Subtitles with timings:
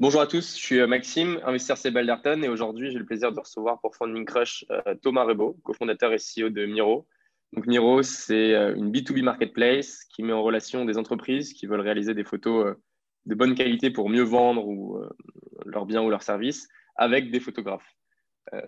[0.00, 3.32] Bonjour à tous, je suis euh, Maxime, investisseur chez Balderton et aujourd'hui j'ai le plaisir
[3.32, 7.08] de recevoir pour Funding Crush euh, Thomas Rebaud, cofondateur et CEO de Miro.
[7.52, 11.80] Donc Miro, c'est euh, une B2B marketplace qui met en relation des entreprises qui veulent
[11.80, 12.76] réaliser des photos
[13.26, 15.02] de bonne qualité pour mieux vendre ou,
[15.66, 17.96] leurs biens ou leurs services avec des photographes.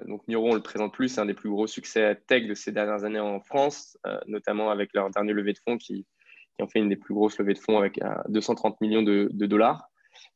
[0.08, 2.72] Donc Miro, on le présente plus, c'est un des plus gros succès tech de ces
[2.72, 6.06] dernières années en France, notamment avec leur dernier levée de fonds qui,
[6.62, 9.89] ont fait une des plus grosses levées de fonds avec 230 euh, millions de, dollars.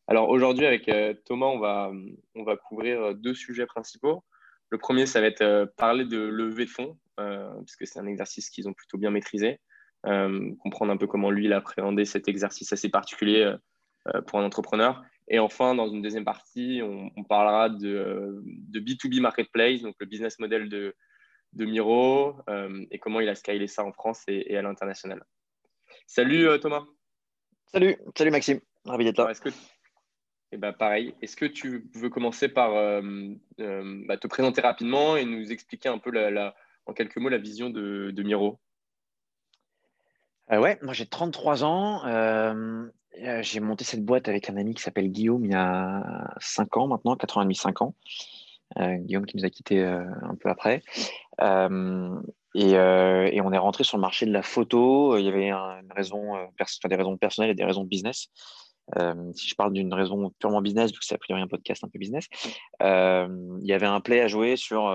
[0.06, 0.90] Alors aujourd'hui, avec
[1.24, 1.92] Thomas, on va,
[2.34, 4.22] on va couvrir deux sujets principaux.
[4.70, 6.98] Le premier, ça va être parler de levée de fonds,
[7.64, 9.60] puisque c'est un exercice qu'ils ont plutôt bien maîtrisé.
[10.02, 13.54] comprendre un peu comment lui, il a appréhendé cet exercice assez particulier
[14.26, 15.02] pour un entrepreneur.
[15.28, 20.68] Et enfin, dans une deuxième partie, on, parlera de, B2B Marketplace, donc le business model
[20.68, 20.94] de,
[21.54, 25.24] de Miro euh, et comment il a scalé ça en France et, à l'international.
[26.06, 26.84] Salut euh, Thomas.
[27.66, 29.30] Salut, salut Maxime, ravi d'être là.
[29.30, 29.48] Est-ce que,
[30.54, 35.24] eh ben, pareil, est-ce que tu veux commencer par euh, bah, te présenter rapidement et
[35.24, 36.12] nous expliquer un peu
[36.86, 38.60] en quelques mots la vision de, Miro?
[40.48, 42.06] Ouais, moi j'ai 33 ans.
[42.06, 42.86] Euh,
[43.42, 46.86] j'ai monté cette boîte avec un ami qui s'appelle Guillaume il y a 5 ans
[46.86, 47.96] maintenant, 4 ans et demi, 5 ans.
[48.78, 50.82] Euh, Guillaume qui nous a quittés euh, un peu après.
[52.56, 55.18] Et, et, on est rentré sur le marché de la photo.
[55.18, 56.34] Il y avait une raison,
[56.88, 57.88] des raisons personnelles et des raisons de
[59.34, 61.88] si je parle d'une raison purement business, vu que c'est a priori un podcast un
[61.88, 62.26] peu business,
[62.80, 64.88] il y avait un play à jouer sur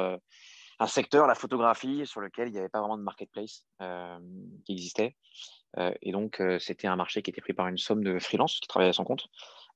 [0.79, 3.65] un secteur, la photographie, sur lequel il n'y avait pas vraiment de marketplace
[4.65, 5.15] qui existait.
[6.01, 8.89] Et donc, c'était un marché qui était pris par une somme de freelance qui travaillaient
[8.89, 9.27] à son compte,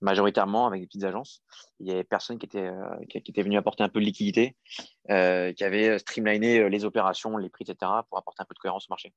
[0.02, 1.44] majoritairement avec des petites agences.
[1.80, 4.56] Il y avait personne qui était, euh, qui, était venu apporter un peu de liquidité,
[5.08, 8.92] qui avait streamliné les opérations, les prix, etc., pour apporter un peu de cohérence au
[8.92, 9.14] marché.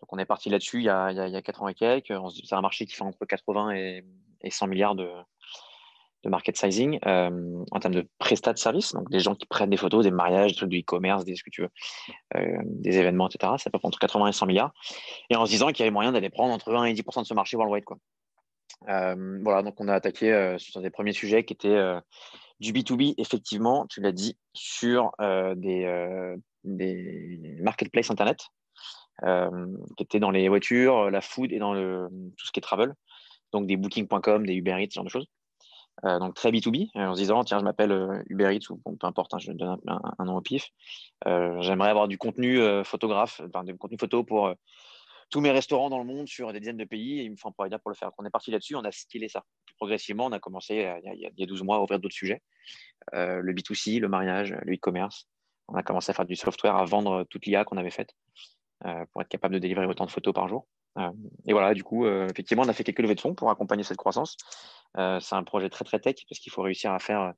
[0.00, 2.14] Donc, on est parti là-dessus il, il y a 4 ans et quelques.
[2.44, 4.04] C'est un marché qui fait entre 80 et,
[4.42, 5.08] et 100 milliards de,
[6.24, 9.70] de market sizing euh, en termes de prestat de service, donc des gens qui prennent
[9.70, 11.70] des photos, des mariages, des trucs du e-commerce, des, ce que tu veux,
[12.36, 13.52] euh, des événements, etc.
[13.58, 14.72] Ça peut prendre entre 80 et 100 milliards.
[15.30, 17.26] Et en se disant qu'il y avait moyen d'aller prendre entre 20 et 10% de
[17.26, 17.84] ce marché worldwide.
[17.84, 17.98] Quoi.
[18.88, 21.94] Euh, voilà, donc on a attaqué sur des premiers sujets qui étaient
[22.60, 28.40] du B2B, effectivement, tu l'as dit, sur des, des marketplaces Internet,
[29.22, 32.94] qui étaient dans les voitures, la food et dans le, tout ce qui est travel,
[33.52, 35.28] donc des booking.com, des Uber Eats, ce genre de choses.
[36.04, 38.76] Euh, donc très B2B, euh, en se disant tiens, je m'appelle euh, Uber Eats ou
[38.76, 40.68] peu importe, hein, je donne un, nom au pif.
[41.26, 44.54] J'aimerais avoir du contenu photographe, du contenu photo pour
[45.30, 47.48] tous mes restaurants dans le monde sur des dizaines de pays et il me faut
[47.48, 48.10] un provider pour le faire.
[48.16, 49.44] on est parti là-dessus, on a scalé ça.
[49.76, 52.42] Progressivement, on a commencé il y a, 12 mois à ouvrir d'autres sujets
[53.12, 55.28] le B2C, le mariage, le e-commerce.
[55.66, 58.14] On a commencé à faire du software, à vendre toute l'IA qu'on avait faite
[59.12, 60.66] pour être capable de délivrer autant de photos par jour.
[61.46, 63.96] Et voilà, du coup, effectivement, on a fait quelques levées de fonds pour accompagner cette
[63.96, 64.36] croissance.
[64.96, 67.32] Euh, c'est un projet très très tech parce qu'il faut réussir à faire euh,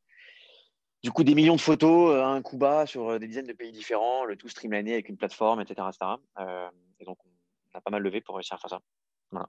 [1.02, 3.52] du coup des millions de photos à euh, un coup bas sur des dizaines de
[3.52, 5.88] pays différents, le tout streamliné avec une plateforme, etc.
[7.00, 8.80] et donc on a pas mal levé pour réussir à faire ça.
[9.30, 9.46] Voilà.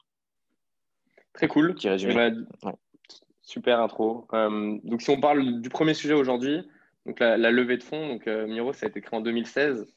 [1.33, 1.75] Très cool.
[1.75, 2.13] Petit résumé.
[2.13, 2.75] Eh ben,
[3.41, 4.28] super intro.
[4.31, 6.67] donc si on parle du premier sujet aujourd'hui,
[7.05, 9.88] donc la, levée de fonds, donc Miro, ça a été créé en 2016.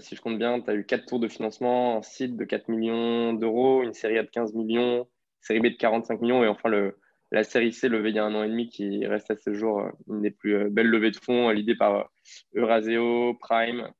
[0.00, 2.68] Si je compte bien, tu as eu quatre tours de financement, un site de 4
[2.68, 5.06] millions d'euros, une série A de 15 millions,
[5.40, 6.96] série B de 45 millions et enfin le,
[7.32, 9.52] la série C levée il y a un an et demi qui reste à ce
[9.52, 12.10] jour euh, une des plus euh, belles levées de fonds, euh, l'idée par
[12.54, 13.90] Euraseo, Prime.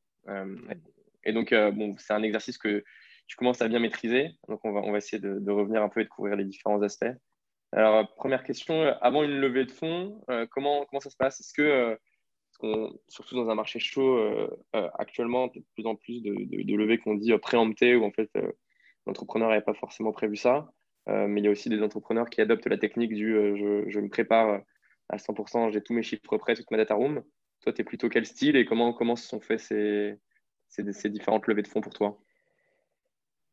[1.25, 2.85] et donc, bon, c'est un exercice que
[3.27, 4.31] tu commences à bien maîtriser.
[4.49, 6.83] Donc, on va, on va essayer de, revenir un peu et de couvrir les différents
[6.83, 7.15] aspects.
[7.73, 11.41] Alors, première question, avant une levée de fonds, comment, comment ça se passe?
[11.41, 11.99] Est-ce que,
[13.09, 14.19] surtout dans un marché chaud
[14.73, 18.31] actuellement, de plus en plus de, levées qu'on dit préemptées, où en fait
[19.07, 20.69] l'entrepreneur n'avait pas forcément prévu ça
[21.09, 24.01] euh, mais il y a aussi des entrepreneurs qui adoptent la technique du euh, je,
[24.01, 24.61] me prépare
[25.09, 27.23] à 100%, j'ai tous mes chiffres prêts, toute ma data room.
[27.63, 30.19] Toi, tu es plutôt quel style et comment, comment se sont faits ces,
[30.69, 32.19] ces, différentes levées de fonds pour toi?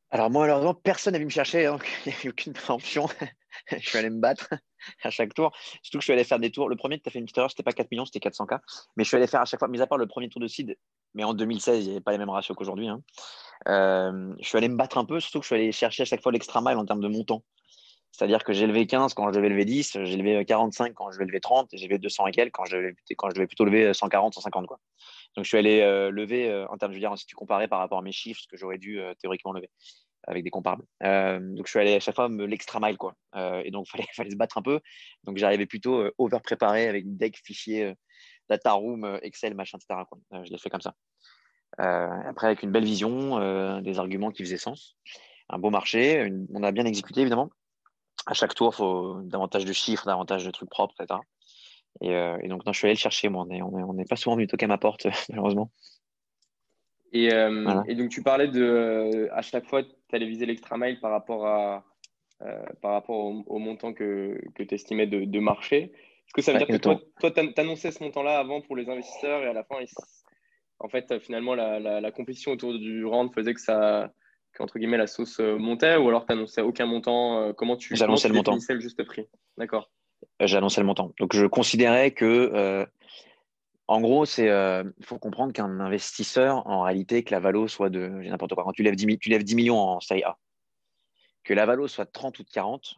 [0.10, 3.06] Alors moi, malheureusement, personne n'a vu me chercher, donc il n'y a eu aucune préemption.
[3.72, 4.50] je suis allé me battre
[5.04, 5.52] à chaque tour.
[5.82, 6.70] Surtout que je suis allé faire des tours.
[6.70, 8.60] Le premier tu as fait une petite erreur, c'était pas 4 millions, c'était 400K.
[8.98, 10.48] Mais je suis allé faire à chaque fois, mis à part le premier tour de
[10.48, 10.78] seed,
[11.14, 12.88] mais en 2016, il n'y avait pas les mêmes ratios qu'aujourd'hui.
[12.88, 13.02] Hein.
[13.68, 16.06] Euh, je suis allé me battre un peu, surtout que je suis allé chercher à
[16.06, 17.44] chaque fois l'extra mile en termes de montant.
[18.14, 21.18] C'est-à-dire que j'ai levé 15 quand je devais lever 10, j'ai levé 45 quand je
[21.18, 23.48] devais lever 30, et j'ai levé 200 et quelques quand je, devais, quand je devais
[23.48, 24.68] plutôt lever 140, 150.
[24.68, 24.80] Quoi.
[25.36, 27.68] Donc je suis allé euh, lever, euh, en termes, je veux dire, si tu comparais
[27.68, 29.70] par rapport à mes chiffres, ce que j'aurais dû euh, théoriquement lever
[30.26, 30.86] avec des comparables.
[31.02, 32.98] donc je suis allé à chaque fois me l'extra mile.
[32.98, 33.16] Quoi.
[33.64, 34.80] et donc il fallait, fallait, se battre un peu.
[35.24, 37.94] Donc j'arrivais plutôt over préparé avec deck, fichier,
[38.50, 40.02] data room, Excel, machin, etc.
[40.10, 40.44] Quoi.
[40.44, 40.96] je l'ai fait comme ça.
[41.78, 44.98] après, avec une belle vision, des arguments qui faisaient sens.
[45.50, 47.50] Un beau marché, on a bien exécuté évidemment
[48.26, 51.20] à chaque tour, il faut davantage de chiffres, davantage de trucs propres, etc.
[52.04, 53.46] Euh, et, donc, non, je suis allé le chercher, moi.
[53.50, 55.72] On n'est pas souvent venu toquer à ma porte, malheureusement.
[57.16, 59.84] Euh, et, donc, tu parlais de, euh, à chaque fois,
[60.14, 61.84] tu allais viser l'extra mile par rapport, à,
[62.82, 63.18] par rapport
[63.48, 65.92] au, montant que, que tu estimais de, marché.
[65.92, 69.44] Est-ce que ça veut dire que toi, tu annonçais ce montant-là avant pour les investisseurs
[69.44, 69.76] et à la fin,
[70.80, 74.12] en fait, finalement, la, la, compétition autour du round faisait que ça,
[74.54, 77.96] qu'entre guillemets la sauce euh, montait ou alors tu annonçais aucun montant euh, Comment tu,
[77.96, 78.58] J'annonçais le montant.
[78.70, 79.28] le juste prix?
[79.58, 79.90] D'accord.
[80.42, 81.14] Euh, J'annonçais le montant.
[81.20, 82.86] Donc je considérais que,
[83.88, 88.54] en gros, il faut comprendre qu'un investisseur, en réalité, que la valo soit de, n'importe
[88.54, 90.38] quoi, quand tu lèves, 10, tu lèves 10 millions en SAI A,
[91.44, 92.96] que la valo soit de 30 ou de 40,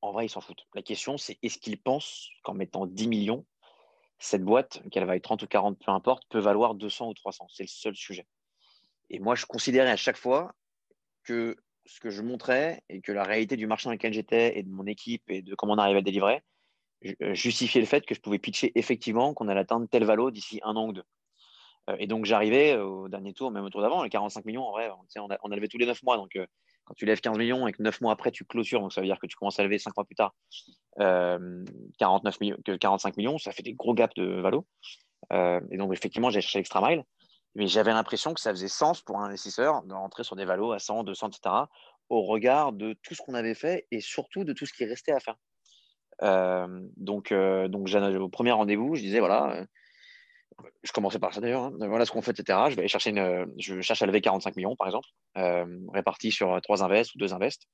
[0.00, 0.66] en vrai, ils s'en foutent.
[0.74, 3.46] La question, c'est est-ce qu'ils pensent qu'en mettant 10 millions,
[4.18, 7.64] cette boîte, qu'elle vaille 30 ou 40, peu importe, peut valoir 200 ou 300 C'est
[7.64, 8.26] le seul sujet.
[9.10, 10.54] Et moi, je considérais à chaque fois
[11.24, 11.56] que
[11.86, 14.70] ce que je montrais et que la réalité du marché dans lequel j'étais et de
[14.70, 16.42] mon équipe et de comment on arrivait à délivrer
[17.22, 20.60] euh, justifiait le fait que je pouvais pitcher effectivement qu'on allait atteindre tel valo d'ici
[20.62, 21.04] un an ou deux.
[21.90, 24.70] Euh, et donc, j'arrivais au dernier tour, même au tour d'avant, les 45 millions, en
[24.70, 26.16] vrai, on a, levé tous les 9 mois.
[26.16, 26.46] Donc, euh,
[26.84, 29.06] quand tu lèves 15 millions et que 9 mois après, tu clôtures, donc ça veut
[29.06, 30.34] dire que tu commences à lever 5 mois plus tard
[30.96, 34.66] 49 millions, que 45 millions, ça fait des gros gaps de valo.
[35.32, 37.04] et donc, effectivement, j'ai cherché l'extra mile.
[37.54, 40.72] Mais j'avais l'impression que ça faisait sens pour un investisseur de rentrer sur des valos
[40.72, 41.54] à 100, 200, etc.,
[42.08, 45.12] au regard de tout ce qu'on avait fait et surtout de tout ce qui restait
[45.12, 45.36] à faire.
[46.22, 46.66] Euh,
[46.96, 49.66] donc, euh, donc au premier rendez-vous, je disais voilà, euh,
[50.82, 52.58] je commençais par ça d'ailleurs, hein, voilà ce qu'on fait, etc.
[52.70, 53.12] Je vais chercher
[53.58, 55.08] je cherche à lever 45 millions par exemple,
[55.92, 57.66] répartis sur trois invests ou deux invests.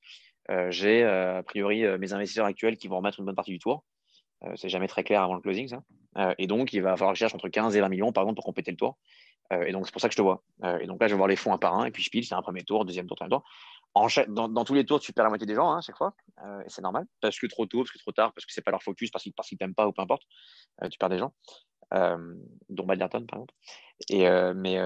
[0.69, 3.83] J'ai a priori mes investisseurs actuels qui vont remettre une bonne partie du tour.
[4.55, 6.33] c'est jamais très clair avant le closing, ça.
[6.39, 8.37] et donc, il va falloir que je cherche entre 15 et 20 millions, par exemple,
[8.37, 8.97] pour compléter le tour.
[9.53, 10.43] Euh, et donc, c'est pour ça que je te vois.
[10.63, 12.09] Euh, et donc là, je vais voir les fonds un par un, et puis je
[12.09, 13.49] pile, c'est un premier tour, deuxième tour, troisième tour.
[13.95, 16.13] En dans, tous les tours, tu perds la moitié des gens hein, à chaque fois,
[16.43, 18.61] euh, et c'est normal, parce que trop tôt, parce que trop tard, parce que c'est
[18.61, 20.23] pas leur focus, parce qu'ils ne t'aiment pas ou peu importe,
[20.91, 21.33] tu perds des gens,
[22.69, 23.55] dont Balderton par exemple.
[24.09, 24.77] Et, mais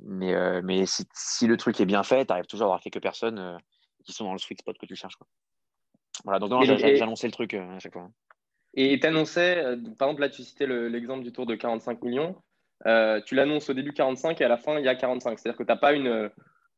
[0.00, 3.58] mais, mais si, le truc est bien fait, tu arrives toujours à avoir quelques personnes
[4.04, 5.16] qui sont dans le sweet spot que tu cherches.
[5.16, 5.26] Quoi.
[6.24, 8.08] Voilà, donc j'annonçais le truc à chaque fois.
[8.72, 9.62] Et tu annonçais,
[9.98, 12.34] par exemple, là tu citais l'exemple du tour de 45 millions.
[12.86, 15.38] Euh, tu l'annonces au début 45 et à la fin, il y a 45.
[15.38, 16.30] C'est-à-dire que tu n'as pas une.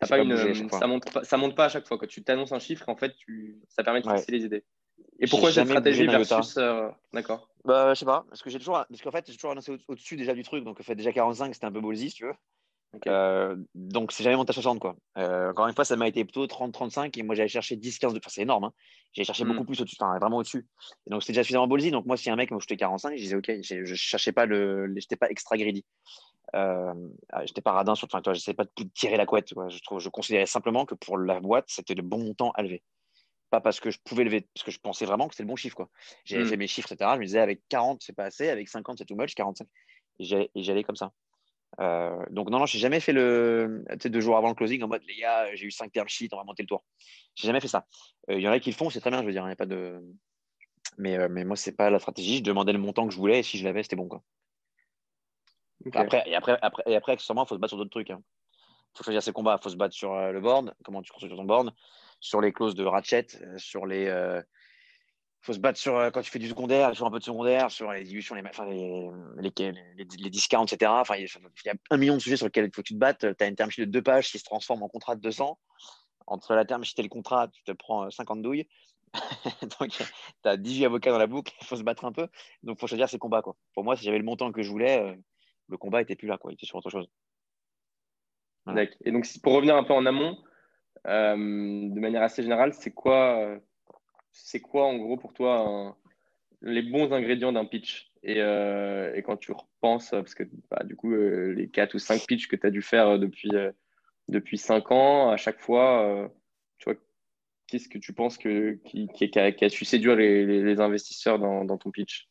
[0.08, 1.98] pas une ça monte pas, ça monte pas à chaque fois.
[1.98, 4.64] Quand tu t'annonces un chiffre, en fait, tu, ça permet de fixer les idées.
[5.18, 6.56] Et pourquoi cette stratégie versus.
[6.58, 7.48] Euh, d'accord.
[7.64, 8.24] Bah, je sais pas.
[8.28, 8.84] Parce que j'ai toujours.
[8.88, 10.64] Parce qu'en fait, j'ai toujours annoncé au-dessus déjà du truc.
[10.64, 12.34] Donc, en fait, déjà 45, c'était un peu ballsy, si tu veux.
[13.06, 14.78] Euh, donc, c'est jamais monté à 60.
[14.78, 14.96] Quoi.
[15.18, 18.10] Euh, encore une fois, ça m'a été plutôt 30-35 et moi j'avais cherché 10-15.
[18.10, 18.64] Enfin, c'est énorme.
[18.64, 18.72] Hein.
[19.12, 19.52] J'avais cherché hmm.
[19.52, 20.66] beaucoup plus au-dessus, enfin, vraiment au-dessus.
[21.06, 21.90] Et donc, c'était déjà suffisamment ballsy.
[21.90, 24.92] Donc, moi, si un mec m'a jeté 45, je disais OK, je cherchais pas le.
[24.96, 25.84] J'étais pas extra greedy.
[26.54, 26.94] Euh,
[27.44, 28.06] j'étais pas radin sur.
[28.10, 29.48] Enfin, toi, j'essayais pas de tirer la couette.
[29.48, 32.82] Je, trouve, je considérais simplement que pour la boîte, c'était le bon montant à lever.
[33.50, 35.56] Pas parce que je pouvais lever, parce que je pensais vraiment que c'était le bon
[35.56, 35.88] chiffre.
[36.24, 36.48] J'avais hmm.
[36.48, 37.10] fait mes chiffres, etc.
[37.14, 39.66] Je me disais avec 40, c'est pas assez, avec 50, c'est too much, 45.
[40.18, 41.12] Et j'allais comme ça.
[41.80, 44.82] Euh, donc non, non, j'ai jamais fait le, tu sais, deux jours avant le closing
[44.82, 46.84] en mode les gars, j'ai eu cinq term sheets, on va monter le tour.
[47.34, 47.86] J'ai jamais fait ça.
[48.28, 49.46] Il euh, y en a qui le font, c'est très bien, je veux dire, il
[49.46, 50.02] n'y a pas de.
[50.98, 52.38] Mais, euh, mais moi, c'est pas la stratégie.
[52.38, 54.22] Je demandais le montant que je voulais et si je l'avais, c'était bon quoi.
[55.92, 58.08] Après, et après, après, et après, accessoirement, il faut se battre sur d'autres trucs.
[58.08, 58.22] Il hein.
[58.94, 59.56] faut choisir ses combats.
[59.60, 61.72] Il faut se battre sur le board, comment tu construis ton board,
[62.20, 63.26] sur les clauses de ratchet,
[63.58, 64.08] sur les,
[65.46, 67.70] faut se battre sur euh, quand tu fais du secondaire, sur un peu de secondaire,
[67.70, 69.52] sur les dilutions, les, enfin, les, les,
[70.18, 70.90] les, discounts, etc.
[70.92, 71.26] Enfin, il
[71.64, 73.20] y a un million de sujets sur lesquels il faut que tu te battes.
[73.36, 75.58] Tu as une term de deux pages qui se transforme en contrat de 200.
[76.26, 78.68] Entre la term sheet et le contrat, tu te prends 50 euh, douilles.
[79.80, 82.26] Donc, tu as 18 avocats dans la boucle, il faut se battre un peu.
[82.64, 83.42] Donc, il faut choisir ses combats.
[83.42, 83.54] Quoi.
[83.72, 85.14] Pour moi, si j'avais le montant que je voulais, euh,
[85.68, 86.38] le combat était plus là.
[86.38, 86.50] Quoi.
[86.50, 87.08] Il était sur autre chose.
[89.04, 90.36] Et donc, pour revenir un peu en amont,
[91.04, 93.60] de manière assez générale, c'est quoi
[94.44, 95.96] c'est quoi en gros pour toi
[96.62, 98.12] les bons ingrédients d'un pitch?
[98.28, 102.26] Euh, et, quand tu repenses, parce que bah, du coup, euh, les 4 ou 5
[102.26, 103.50] pitchs que tu as dû faire euh, depuis,
[104.28, 106.30] depuis 5 ans, à chaque fois,
[106.78, 106.98] tu vois,
[107.68, 112.28] qu'est-ce que tu penses que, qui, a, su séduire les, investisseurs dans, ton pitch?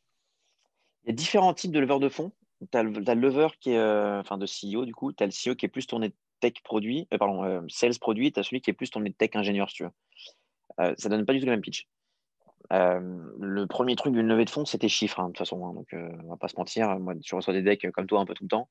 [1.06, 2.32] Il y a différents types de leveurs de fonds.
[2.72, 5.56] Tu as, le lever qui est, enfin de CEO, du coup, tu as le CEO
[5.56, 8.90] qui est plus tourné tech produit, pardon, sales produit, tu as celui qui est plus
[8.90, 9.92] tourné tech ingénieur, si tu veux.
[10.98, 11.88] ça ne donne pas du tout le même pitch.
[12.72, 15.66] Le premier truc d'une levée de fonds, c'était chiffres, hein, de toute façon.
[15.66, 17.00] Hein, donc, on va pas se mentir.
[17.00, 18.70] Moi, je reçois des decks comme toi un peu tout le temps.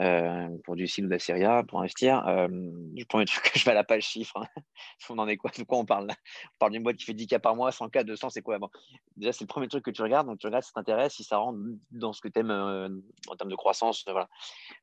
[0.00, 2.26] Euh, pour du SIL ou de la pour investir.
[2.26, 4.46] Euh, le premier truc que je vais à la page chiffre, hein.
[5.08, 6.14] on en est quoi De quoi on parle là?
[6.54, 8.58] On parle d'une boîte qui fait 10K par mois, 100K, 200, c'est quoi?
[8.58, 8.70] Bon,
[9.16, 10.26] Déjà, c'est le premier truc que tu regardes.
[10.26, 11.60] Donc, tu regardes si ça t'intéresse, si ça rentre
[11.92, 12.88] dans ce que tu aimes euh,
[13.28, 14.04] en termes de croissance.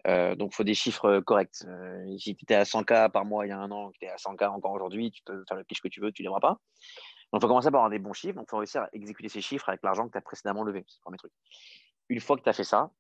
[0.08, 1.66] Euh, donc, il faut des chiffres corrects.
[2.18, 4.10] si tu étais à 100K par mois il y a un an, que tu es
[4.10, 6.58] à 100K encore aujourd'hui, tu peux faire le pitch que tu veux, tu ne pas.
[7.32, 8.36] Donc, il faut commencer par avoir des bons chiffres.
[8.36, 10.84] Donc, il faut réussir à exécuter ces chiffres avec l'argent que tu as précédemment levé.
[10.88, 11.32] C'est le premier truc.
[12.10, 12.92] Une fois que tu as fait ça,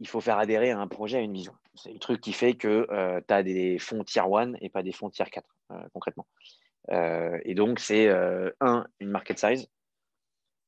[0.00, 1.54] il faut faire adhérer un projet à une vision.
[1.74, 4.82] C'est le truc qui fait que euh, tu as des fonds tier 1 et pas
[4.82, 6.26] des fonds tier 4, euh, concrètement.
[6.90, 8.08] Euh, et donc, c'est
[8.60, 9.68] un, une market size.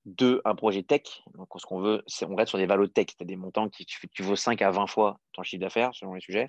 [0.05, 1.23] Deux, un projet tech.
[1.35, 3.07] Donc, ce qu'on veut, c'est on reste sur des valos tech.
[3.07, 5.95] Tu as des montants qui tu, tu vaux 5 à 20 fois ton chiffre d'affaires
[5.95, 6.47] selon les sujets.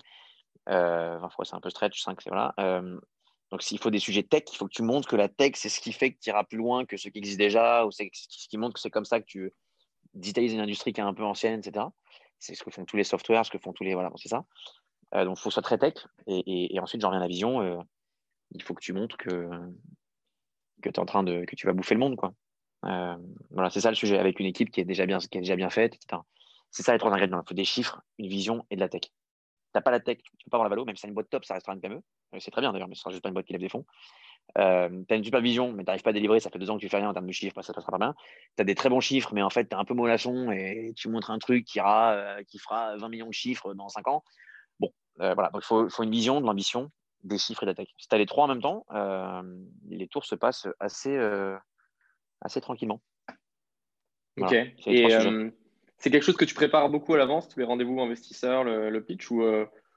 [0.66, 2.54] 20 fois, c'est un peu stretch, 5, c'est voilà.
[3.54, 5.68] Donc, s'il faut des sujets tech, il faut que tu montres que la tech, c'est
[5.68, 8.10] ce qui fait que tu iras plus loin que ce qui existe déjà, ou c'est
[8.12, 9.52] ce qui montre que c'est comme ça que tu
[10.12, 11.86] digitalises une industrie qui est un peu ancienne, etc.
[12.40, 13.94] C'est ce que font tous les softwares, ce que font tous les.
[13.94, 14.44] Voilà, c'est ça.
[15.14, 16.04] Euh, donc, il faut que ce soit très tech.
[16.26, 17.60] Et, ensuite, j'en reviens à la vision.
[17.60, 17.78] Euh,
[18.50, 19.48] il faut que tu montres que,
[20.98, 21.44] en train de.
[21.44, 22.16] que tu vas bouffer le monde.
[22.16, 22.34] Quoi.
[22.86, 23.14] Euh,
[23.52, 25.54] voilà, c'est ça le sujet, avec une équipe qui est déjà bien, qui est déjà
[25.54, 26.22] bien faite, etc.
[26.72, 27.40] C'est ça les trois ingrédients.
[27.40, 29.02] Il faut des chiffres, une vision et de la tech.
[29.74, 31.08] Tu n'as pas la tech, tu ne peux pas avoir la valo, même si c'est
[31.08, 32.00] une boîte top, ça restera une PME.
[32.38, 33.84] C'est très bien d'ailleurs, mais ce sera juste pas une boîte qui lève des fonds.
[34.56, 36.76] Euh, tu as une supervision, mais tu n'arrives pas à délivrer, ça fait deux ans
[36.76, 38.14] que tu fais rien en termes de chiffres, ça passera pas bien.
[38.56, 40.92] Tu as des très bons chiffres, mais en fait, tu es un peu mollasson et
[40.94, 44.06] tu montres un truc qui, ira, euh, qui fera 20 millions de chiffres dans 5
[44.06, 44.22] ans.
[44.78, 46.92] Bon, euh, voilà, donc il faut, faut, une vision, de l'ambition,
[47.24, 47.88] des chiffres et d'attaque.
[47.98, 49.42] Si tu as les trois en même temps, euh,
[49.88, 51.18] les tours se passent assez,
[52.42, 53.00] assez tranquillement.
[54.40, 54.52] ok.
[54.86, 55.08] Et
[56.04, 59.02] c'est quelque chose que tu prépares beaucoup à l'avance, tous les rendez-vous investisseurs, le, le
[59.02, 59.42] pitch ou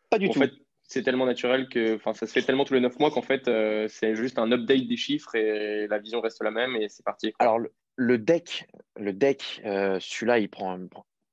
[0.09, 0.41] Pas du tout
[0.87, 3.47] c'est tellement naturel que, enfin, ça se fait tellement tous les neuf mois qu'en fait,
[3.49, 7.03] euh, c'est juste un update des chiffres et la vision reste la même et c'est
[7.03, 7.33] parti.
[7.39, 7.59] Alors,
[7.97, 10.79] le, deck, le deck euh, celui-là, il prend,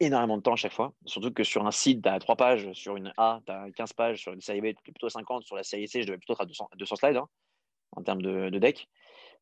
[0.00, 0.93] énormément de temps à chaque fois.
[1.07, 3.93] Surtout que sur un site, tu as trois pages, sur une A, tu as 15
[3.93, 6.33] pages, sur une série B, tu plutôt 50, sur la série C, je devais plutôt
[6.33, 7.28] être à 200, 200 slides hein,
[7.93, 8.88] en termes de, deck.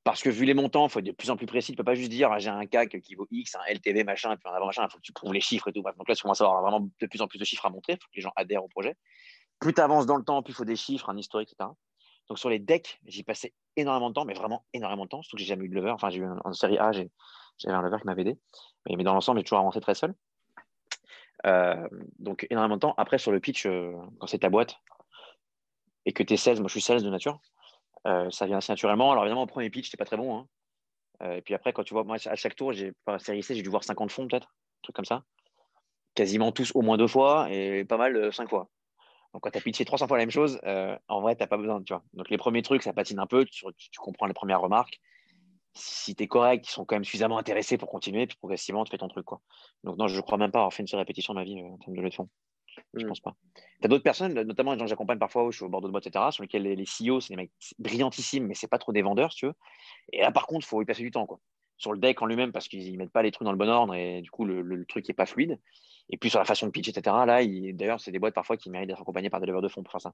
[0.05, 1.69] Parce que vu les montants, il faut être de plus en plus précis.
[1.69, 4.03] Tu ne peux pas juste dire ah, j'ai un CAC qui vaut X, un LTV,
[4.03, 4.85] machin, et puis un machin.
[4.85, 5.83] Il faut que tu prouves les chiffres et tout.
[5.83, 7.93] Donc là, tu commences à avoir vraiment de plus en plus de chiffres à montrer.
[7.93, 8.97] Il faut que les gens adhèrent au projet
[9.63, 11.71] plus tu avances dans le temps, plus il faut des chiffres, un historique, etc.
[12.29, 15.23] Donc sur les decks, j'y passais énormément de temps, mais vraiment énormément de temps.
[15.23, 15.91] Surtout que j'ai jamais eu de lever.
[15.91, 17.11] Enfin, j'ai eu en série A, j'avais
[17.67, 18.39] un lever qui m'avait aidé.
[18.87, 20.15] Mais, dans l'ensemble, j'ai toujours avancé très seul.
[21.47, 22.95] Euh, donc énormément de temps.
[22.97, 24.77] Après, sur le pitch, euh, quand c'est ta boîte
[26.07, 27.41] et que tu es 16, moi je suis 16 de nature,
[28.05, 29.13] ça vient assez naturellement.
[29.13, 30.37] Alors évidemment, au premier pitch, n'es pas très bon.
[30.37, 31.37] Hein.
[31.37, 33.63] et puis après, quand tu vois, moi à chaque tour, j'ai pas série C, j'ai
[33.63, 35.23] dû voir 50 fonds peut-être, un truc comme ça.
[36.15, 38.69] Quasiment tous au moins deux fois et pas mal cinq fois.
[39.33, 41.47] Donc, quand tu as pitché 300 fois la même chose, euh, en vrai, tu n'as
[41.47, 41.83] pas besoin.
[41.83, 42.03] Tu vois.
[42.13, 43.45] Donc, les premiers trucs, ça patine un peu.
[43.47, 43.65] Tu,
[43.99, 45.01] comprends les premières remarques.
[45.75, 48.27] Si tu es correct, ils sont quand même suffisamment intéressés pour continuer.
[48.27, 49.27] Puis progressivement, tu fais ton truc.
[49.85, 51.59] Donc, non, je ne crois même pas avoir fait une seule répétition de ma vie
[51.61, 52.29] euh, en termes de levée de fonds.
[52.95, 53.09] Je ne mm.
[53.09, 53.35] pense pas.
[53.55, 55.81] Tu as d'autres personnes, notamment les gens que j'accompagne parfois, où je suis au bord
[55.81, 58.79] de boîte, etc., sur lesquels les, CEO, c'est des mecs brillantissimes, mais ce n'est pas
[58.79, 59.55] trop des vendeurs, si tu veux.
[60.13, 61.27] Et là, par contre, il faut y passer du temps.
[61.27, 61.39] Quoi.
[61.77, 63.69] Sur le deck en lui-même, parce qu'ils ne mettent pas les trucs dans le bon
[63.69, 65.59] ordre et du coup, le, le truc n'est pas fluide.
[66.11, 67.17] Et puis sur la façon de pitch, etc.
[67.27, 69.83] Là, d'ailleurs, c'est des boîtes parfois qui méritent d'être accompagnées par des leveurs de fonds
[69.83, 70.13] pour faire ça.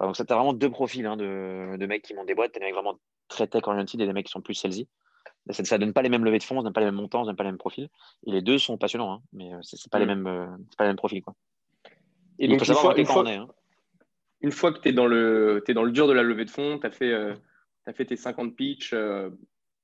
[0.00, 2.52] donc, ça, tu as vraiment deux profils hein, de, de, mecs qui montent des boîtes.
[2.52, 2.98] Tu as des mecs vraiment
[3.28, 4.88] très tech-oriented et des mecs qui sont plus salesy.
[5.50, 7.24] Ça ne donne pas les mêmes levées de fonds, ça donne pas les mêmes montants,
[7.24, 7.88] ça donne pas les mêmes profils.
[8.26, 10.46] Et les deux sont passionnants, hein, mais euh, ce n'est pas, les mêmes, euh,
[10.76, 11.22] pas les mêmes profils.
[11.22, 11.34] Quoi.
[12.40, 13.48] Et donc, une fois, une, fois, est, hein.
[14.40, 16.50] une fois, que tu es, dans le, es dans le dur de la levée de
[16.50, 17.34] fonds, tu as, euh,
[17.86, 18.94] as, fait tes 50 pitch,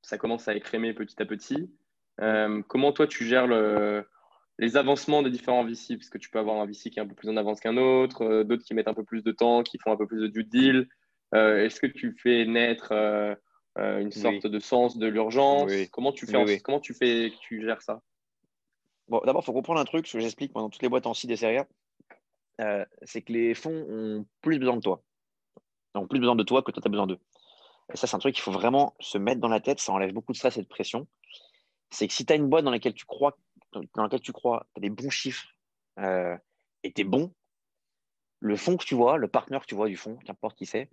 [0.02, 1.70] ça commence à écrémer petit à petit.
[2.66, 4.04] comment toi, tu gères le,
[4.58, 7.06] les avancements des différents VC, parce que tu peux avoir un VC qui est un
[7.06, 9.62] peu plus en avance qu'un autre, euh, d'autres qui mettent un peu plus de temps,
[9.62, 10.88] qui font un peu plus de due deal.
[11.34, 13.34] Euh, est-ce que tu fais naître euh,
[13.76, 15.70] une sorte de sens de l'urgence?
[15.92, 18.00] Comment tu fais Comment tu fais tu gères ça?
[19.08, 21.14] Bon, d'abord, il faut comprendre un truc, ce que j'explique dans toutes les boîtes en
[21.14, 21.36] C des
[22.58, 25.02] séries c'est que les fonds ont plus besoin de toi.
[25.94, 27.18] Ils ont plus besoin de toi que toi, tu as besoin d'eux.
[27.92, 29.80] Et ça, c'est un truc qu'il faut vraiment se mettre dans la tête.
[29.80, 31.06] Ça enlève beaucoup de stress et de pression.
[31.90, 33.36] C'est que si tu as une boîte dans laquelle tu crois
[33.94, 35.46] dans lequel tu crois, as des bons chiffres
[35.98, 36.36] euh,
[36.82, 37.32] et tu es bon,
[38.40, 40.90] le fonds que tu vois, le partenaire que tu vois du fonds, qu'importe qui c'est,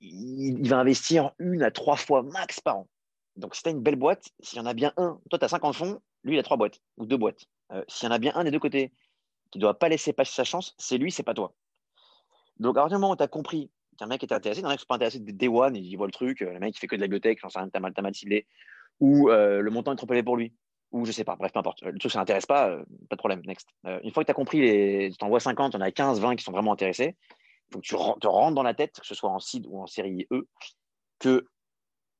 [0.00, 2.88] il, va investir une à trois fois max par an.
[3.36, 5.44] Donc, si tu as une belle boîte, s'il y en a bien un, toi, tu
[5.44, 7.44] as 50 fonds, lui, il a trois boîtes ou deux boîtes.
[7.72, 8.92] Euh, s'il y en a bien un des deux côtés
[9.50, 11.54] qui ne doit pas laisser passer sa chance, c'est lui, c'est pas toi.
[12.58, 14.66] Donc, à partir du moment où tu as compris qu'un mec est intéressé, il y
[14.66, 16.60] en a qui sont pas intéressés de day one, il voit le truc, euh, le
[16.60, 18.46] mec qui fait que de la bibliothèque, j'en sais rien, t'as mal, ciblé,
[19.00, 20.52] ou le montant est trop élevé pour lui
[20.92, 21.82] ou je sais pas, bref, peu importe.
[21.82, 23.68] Le truc, ça n'intéresse pas, euh, pas de problème, next.
[23.86, 26.20] Euh, une fois que tu as compris, tu en vois 50, tu en as 15,
[26.20, 27.16] 20 qui sont vraiment intéressés,
[27.72, 29.86] faut que tu te rentres dans la tête, que ce soit en seed ou en
[29.86, 30.48] série E,
[31.20, 31.46] que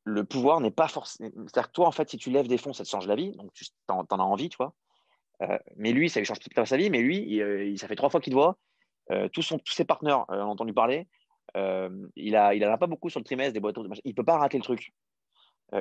[0.05, 1.31] le pouvoir n'est pas forcément.
[1.47, 3.33] C'est-à-dire que toi, en fait, si tu lèves des fonds, ça te change la vie,
[3.33, 4.73] donc tu en, as envie, tu vois.
[5.43, 8.11] Euh, mais lui, ça lui change toute sa vie, mais lui, il, ça fait trois
[8.11, 8.59] fois qu'il te voit.
[9.33, 11.09] tous, son, tous ses partenaires ont entendu parler.
[11.55, 13.77] il n'en pas beaucoup sur le trimestre des boîtes.
[14.05, 14.93] Il ne peut pas rater le truc.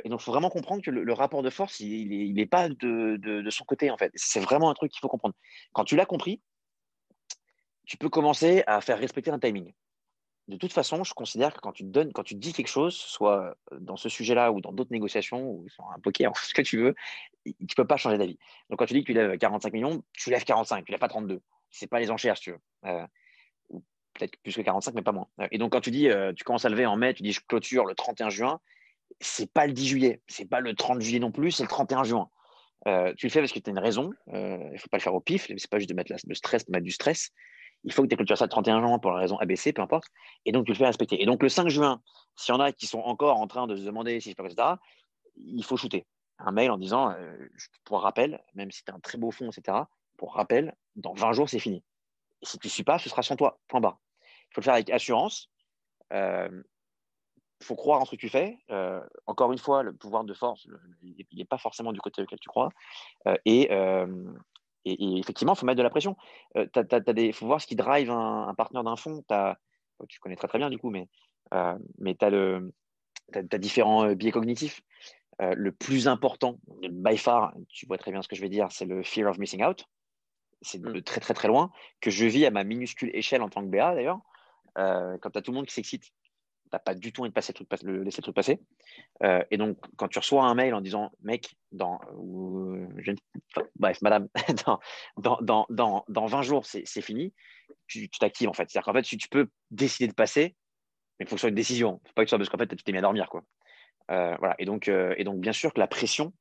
[0.03, 3.49] et donc, il faut vraiment comprendre que le, rapport de force, il n'est pas de,
[3.49, 4.11] son côté, en fait.
[4.15, 5.35] C'est vraiment un truc qu'il faut comprendre.
[5.73, 6.41] Quand tu l'as compris,
[7.85, 9.73] tu peux commencer à faire respecter un timing.
[10.49, 13.55] De toute façon, je considère que quand tu, donnes, quand tu dis quelque chose, soit
[13.71, 16.95] dans ce sujet-là ou dans d'autres négociations ou sur un poker, ce que tu veux,
[17.45, 18.37] tu peux pas changer d'avis.
[18.69, 21.07] Donc, quand tu dis que tu lèves 45 millions, tu lèves 45, tu lèves pas
[21.07, 21.41] 32.
[21.71, 22.59] Ce n'est pas les enchères, si tu veux.
[22.85, 23.05] Euh,
[24.13, 25.27] peut-être plus que 45, mais pas moins.
[25.51, 27.41] Et donc, quand tu dis, euh, tu commences à lever en mai, tu dis, je
[27.47, 28.59] clôture le 31 juin,
[29.19, 32.03] c'est pas le 10 juillet, c'est pas le 30 juillet non plus, c'est le 31
[32.03, 32.29] juin.
[32.87, 34.11] Euh, tu le fais parce que tu as une raison.
[34.27, 35.47] Il ne faut pas le faire au pif.
[35.57, 37.31] C'est pas juste de mettre le stress, de mettre du stress
[37.83, 40.07] il faut que tu clôturé ça le 31 juin pour la raison ABC, peu importe,
[40.45, 41.21] et donc tu le fais respecter.
[41.21, 42.01] Et donc le 5 juin,
[42.35, 44.45] s'il y en a qui sont encore en train de se demander si je peux,
[44.45, 44.75] etc.,
[45.37, 46.05] il faut shooter
[46.39, 47.49] un mail en disant, euh,
[47.83, 49.77] pour rappel, même si tu as un très beau fond, etc.,
[50.17, 51.83] pour rappel, dans 20 jours, c'est fini.
[52.43, 53.99] Si tu ne suis pas, ce sera sans toi, point barre.
[54.21, 55.49] Il faut le faire avec assurance.
[56.11, 56.63] Il euh,
[57.61, 58.57] faut croire en ce que tu fais.
[58.71, 60.67] Euh, encore une fois, le pouvoir de force,
[61.01, 62.69] il n'est pas forcément du côté auquel tu crois.
[63.45, 63.69] et
[64.85, 66.17] effectivement, il faut mettre de la pression.
[66.55, 69.23] Il faut voir ce qui drive un, partenaire d'un fonds.
[70.07, 71.07] tu connais très bien du coup, mais,
[71.97, 74.81] mais tu as, différents euh, biais cognitifs.
[75.39, 78.85] Le plus important, by far, tu vois très bien ce que je vais dire, c'est
[78.85, 79.85] le fear of missing out.
[80.61, 81.01] C'est de mmh.
[81.03, 83.95] très très très loin, que je vis à ma minuscule échelle en tant que BA
[83.95, 84.19] d'ailleurs.
[84.75, 86.11] quand tu as tout le monde qui s'excite
[86.73, 87.53] n'as pas du tout envie de passer
[87.83, 88.59] le, laisser le truc passer.
[89.23, 91.99] Euh, et donc, quand tu reçois un mail en disant, mec, dans,
[93.75, 94.27] bref, madame,
[94.65, 94.79] dans,
[95.17, 97.33] dans, dans, dans, 20 jours, c'est fini,
[97.87, 98.69] tu t'actives en fait.
[98.69, 100.55] C'est-à-dire qu'en fait, si tu peux décider de passer,
[101.19, 101.99] mais il faut que ce soit une décision.
[102.05, 103.29] faut pas que ce soit parce qu'en fait, tu t'es mis à dormir.
[103.29, 103.43] Quoi.
[104.09, 104.55] Euh, voilà.
[104.59, 106.33] et, donc, euh, et donc, bien sûr que la pression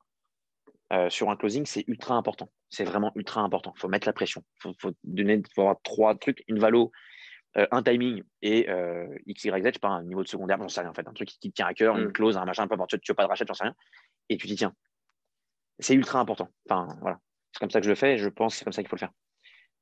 [1.10, 2.50] sur un closing, c'est ultra important.
[2.70, 3.74] C'est vraiment ultra important.
[3.76, 4.42] Il faut mettre la pression.
[4.64, 6.92] Il faut, donner, faut avoir trois trucs, une valo
[7.56, 10.58] euh, un timing et euh, X, Y, Z, je sais pas, un niveau de secondaire,
[10.60, 12.12] j'en sais rien en fait, un truc qui, te tient à cœur, une mm.
[12.12, 13.74] clause, un machin, peu importe, tu veux pas de rachat, j'en sais rien,
[14.28, 14.74] et tu t'y tiens.
[15.78, 16.50] C'est ultra important.
[16.68, 17.18] Enfin, voilà.
[17.52, 18.88] C'est comme ça que je le fais et je pense que c'est comme ça qu'il
[18.90, 19.12] faut le faire.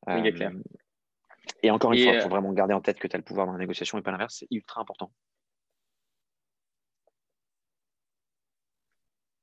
[0.09, 0.51] Euh,
[1.62, 3.46] et encore une fois, il faut vraiment garder en tête que tu as le pouvoir
[3.46, 5.12] dans la négociation et pas l'inverse, c'est ultra important.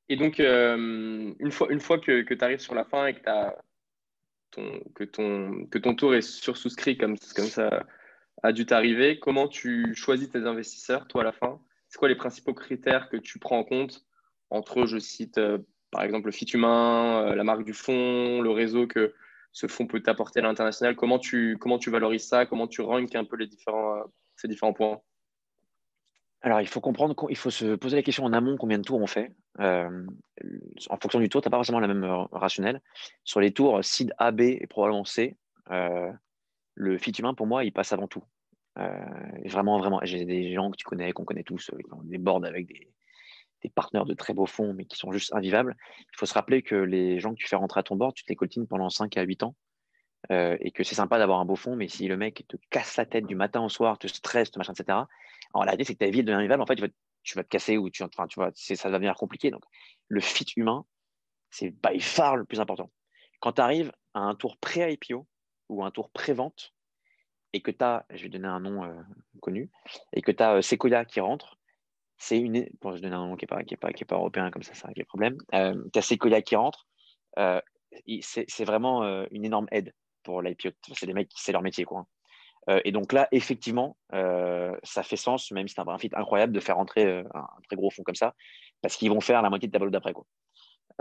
[0.10, 3.56] Et donc, une, fois, une fois que, tu arrives sur la fin et que, as
[4.52, 7.86] ton, que, ton, que ton tour est sursouscrit comme, comme ça
[8.44, 9.20] a dû t'arriver.
[9.20, 11.60] Comment tu choisis tes investisseurs, toi, à la fin?
[11.88, 14.06] C'est quoi les principaux critères que tu prends en compte
[14.50, 15.58] entre, je cite, euh,
[15.92, 19.14] par exemple, le fit humain, euh, la marque du fonds, le réseau que
[19.52, 20.96] ce fonds peut t'apporter à l'international?
[20.96, 22.46] Comment tu, comment tu valorises ça?
[22.46, 24.04] Comment tu ranks un peu les différents, euh,
[24.36, 25.02] ces différents points?
[26.44, 29.02] Alors, il faut comprendre qu'il faut se poser la question en amont combien de tours
[29.02, 29.32] on fait.
[29.58, 32.04] en fonction du tour, tu n'as pas forcément la même
[32.34, 32.82] rationnelle.
[33.24, 35.38] Sur les tours SID A, B et probablement C,
[36.76, 38.24] le fit humain, pour moi, il passe avant tout.
[38.80, 39.06] Euh,
[39.46, 42.18] vraiment, vraiment, j'ai des gens que tu connais, qu'on connaît tous, euh, qui ont des
[42.18, 42.92] boards avec des,
[43.62, 45.76] des partenaires de très beaux fonds, mais qui sont juste invivables.
[46.00, 48.24] Il faut se rappeler que les gens que tu fais rentrer à ton board, tu
[48.24, 49.56] te les coltines pendant 5 à 8 ans.
[50.32, 52.96] Euh, et que c'est sympa d'avoir un beau fond, mais si le mec te casse
[52.96, 55.00] la tête du matin au soir, te stresse, machin, etc.,
[55.54, 56.64] en réalité, c'est que ta vie est devenue invivable.
[56.64, 59.52] En fait, tu vas, te casser ou tu, enfin, tu vois, ça va devenir compliqué.
[59.52, 59.64] Donc,
[60.08, 60.86] le fit humain,
[61.50, 62.90] c'est by far le plus important.
[63.42, 65.28] Quand tu arrives à un tour pré-IPO
[65.70, 66.74] ou un tour pré-vente,
[67.56, 68.94] et que tu as, je vais donner un nom euh,
[69.42, 69.70] connu,
[70.14, 71.60] et que tu as euh, qui rentre,
[72.18, 72.68] c'est une.
[72.82, 74.74] Bon, je donne un nom qui n'est pas, qui pas, qui pas européen, comme ça,
[74.74, 75.38] ça règle les problèmes.
[75.52, 76.88] Tu as Sequoia qui rentre,
[78.22, 80.70] c'est vraiment une énorme aide pour l'IPO.
[80.94, 81.86] C'est des mecs qui c'est leur métier.
[81.86, 82.06] Quoi.
[82.86, 86.78] et donc là, effectivement, ça fait sens, même si c'est un fit incroyable, de faire
[86.78, 88.34] rentrer un, très gros fonds comme ça,
[88.82, 90.14] parce qu'ils vont faire la moitié de ta d'après.
[90.14, 90.26] Quoi.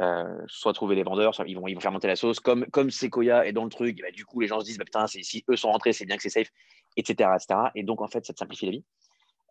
[0.01, 2.41] Euh, soit trouver les vendeurs, soit ils vont, ils vont faire monter la sauce.
[2.41, 4.85] Comme, comme Sequoia est dans le truc, bah, du coup, les gens se disent bah,
[4.85, 6.49] putain, si eux sont rentrés, c'est bien que c'est safe,
[6.97, 7.61] etc., etc.
[7.75, 8.85] Et donc, en fait, ça te simplifie la vie.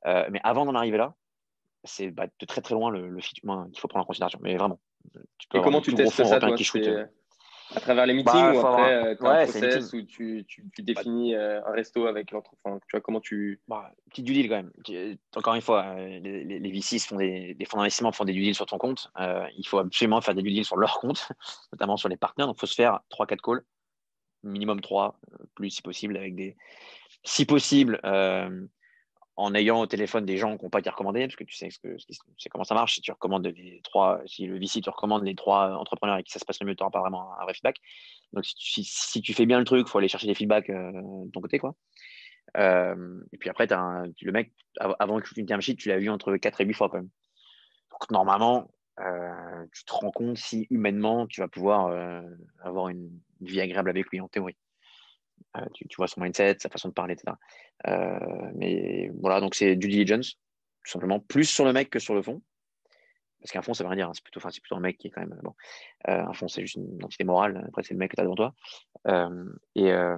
[0.07, 1.13] Euh, mais avant d'en arriver là,
[1.84, 4.39] c'est bah, de très très loin le, le fit humain qu'il faut prendre en considération.
[4.41, 4.79] Mais vraiment.
[5.38, 6.55] Tu peux Et comment tu testes ça, toi,
[7.75, 10.63] à travers les meetings bah, ou après, euh, tu as un process où tu, tu,
[10.73, 13.62] tu définis euh, un resto avec l'entreprise Tu vois, comment tu.
[13.67, 14.71] Bah, petit du deal quand même.
[15.36, 18.55] Encore une fois, euh, les, les, VCs font des, fonds d'investissement font des due deals
[18.55, 19.12] sur ton compte.
[19.57, 21.27] il faut absolument faire des due deals sur leur compte,
[21.71, 22.47] notamment sur les partenaires.
[22.47, 23.63] Donc, il faut se faire 3-4 calls,
[24.43, 25.19] minimum 3,
[25.55, 26.55] plus si possible, avec des.
[27.23, 27.99] Si possible,
[29.37, 31.69] en ayant au téléphone des gens qui n'ont pas été recommandés, parce que tu sais,
[31.81, 32.95] que, sais comment ça marche.
[32.95, 36.31] Si tu recommandes les trois, si le VC te recommande les trois entrepreneurs et que
[36.31, 37.77] ça se passe le mieux, tu n'auras pas vraiment un vrai feedback.
[38.33, 41.31] Donc, si tu, fais bien le truc, il faut aller chercher des feedbacks euh, de
[41.31, 41.59] ton côté.
[41.59, 41.75] Quoi.
[42.55, 46.35] et puis après, as le mec, avant shoot une term sheet, tu l'as vu entre
[46.35, 47.09] 4 et 8 fois quand même.
[47.91, 48.69] Donc normalement,
[49.73, 51.93] tu te rends compte si humainement tu vas pouvoir
[52.63, 54.57] avoir une vie agréable avec lui en théorie.
[55.73, 57.35] Tu, vois son mindset, sa façon de parler, etc.
[58.55, 60.35] mais voilà, donc c'est due diligence,
[60.83, 62.41] tout simplement, plus sur le mec que sur le fond.
[63.41, 64.09] Parce qu'un fond, ça veut rien dire.
[64.09, 64.13] Hein.
[64.13, 65.37] C'est plutôt, enfin, plutôt un mec qui est quand même.
[65.43, 65.55] Bon,
[66.07, 67.63] euh, un fond, c'est juste une entité morale.
[67.67, 68.53] Après, c'est le mec que tu as devant toi.
[69.07, 70.17] Euh, et, euh,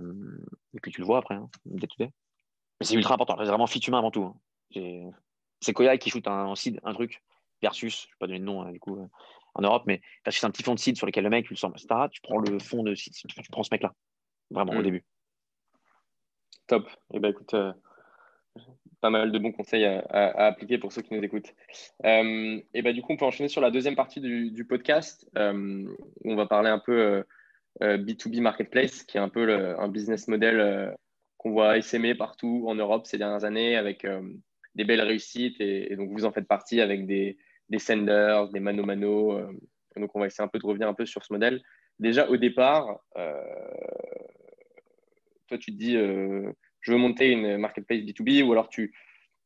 [0.74, 2.12] et, puis, tu le vois après, hein, Mais
[2.82, 3.38] c'est ultra important.
[3.40, 4.36] C'est vraiment fit humain avant tout.
[4.76, 5.12] Hein.
[5.62, 7.24] C'est Koya qui shoot un, seed, un truc,
[7.62, 9.08] versus, je ne vais pas donner de nom hein, du coup
[9.56, 11.58] en Europe, mais c'est un petit fond de seed sur lequel le mec, tu le
[11.58, 12.08] sens, etc.
[12.12, 13.94] Tu prends le fond de seed, tu prends ce mec-là.
[14.50, 14.84] Vraiment, au mm.
[14.84, 15.06] début.
[16.68, 16.88] Top.
[16.88, 17.56] Et eh ben écoute,
[19.04, 21.54] pas mal de bons conseils à, appliquer pour ceux qui nous écoutent.
[22.06, 25.30] Euh, et bah, du coup, on peut enchaîner sur la deuxième partie du, podcast.
[25.38, 25.86] Euh,
[26.24, 27.26] on va parler un peu
[27.82, 30.96] B2B euh, Marketplace, qui est un peu un business model
[31.38, 34.08] qu'on voit essaimer partout en Europe ces dernières années avec
[34.76, 35.60] des belles réussites.
[35.60, 37.38] Et, donc, vous en faites partie avec des,
[37.70, 39.38] des senders, des mano-mano.
[39.98, 41.62] donc, on va essayer un peu de revenir un peu sur ce modèle.
[42.00, 43.02] Déjà, au départ,
[45.48, 48.94] toi, tu te dis je veux monter une marketplace B2B ou alors tu,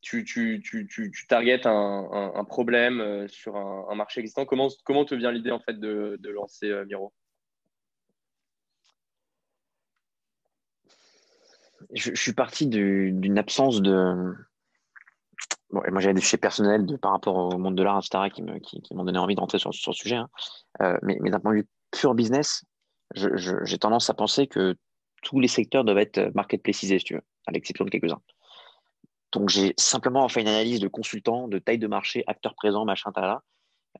[0.01, 4.45] tu, tu, tu, tu targetes un, problème euh, sur un, marché existant.
[4.45, 7.13] Comment, comment te vient l'idée en fait de, lancer euh, Miro?
[11.93, 14.33] Je, suis parti d'une absence de.
[15.69, 19.03] Bon, moi, j'avais des fichiers personnels par rapport au monde de l'art, etc., qui m'ont
[19.03, 20.15] donné envie de rentrer sur, le sujet.
[20.15, 20.29] Hein.
[20.81, 22.63] Euh, mais d'un point de vue pur business,
[23.13, 24.75] j'ai tendance à penser que
[25.23, 28.21] tous les secteurs doivent être euh, marketplacisés, si tu veux, à l'exception de quelques-uns.
[29.33, 33.11] Donc, j'ai simplement fait une analyse de consultant, de taille de marché, acteurs présents, machin,
[33.15, 33.43] là,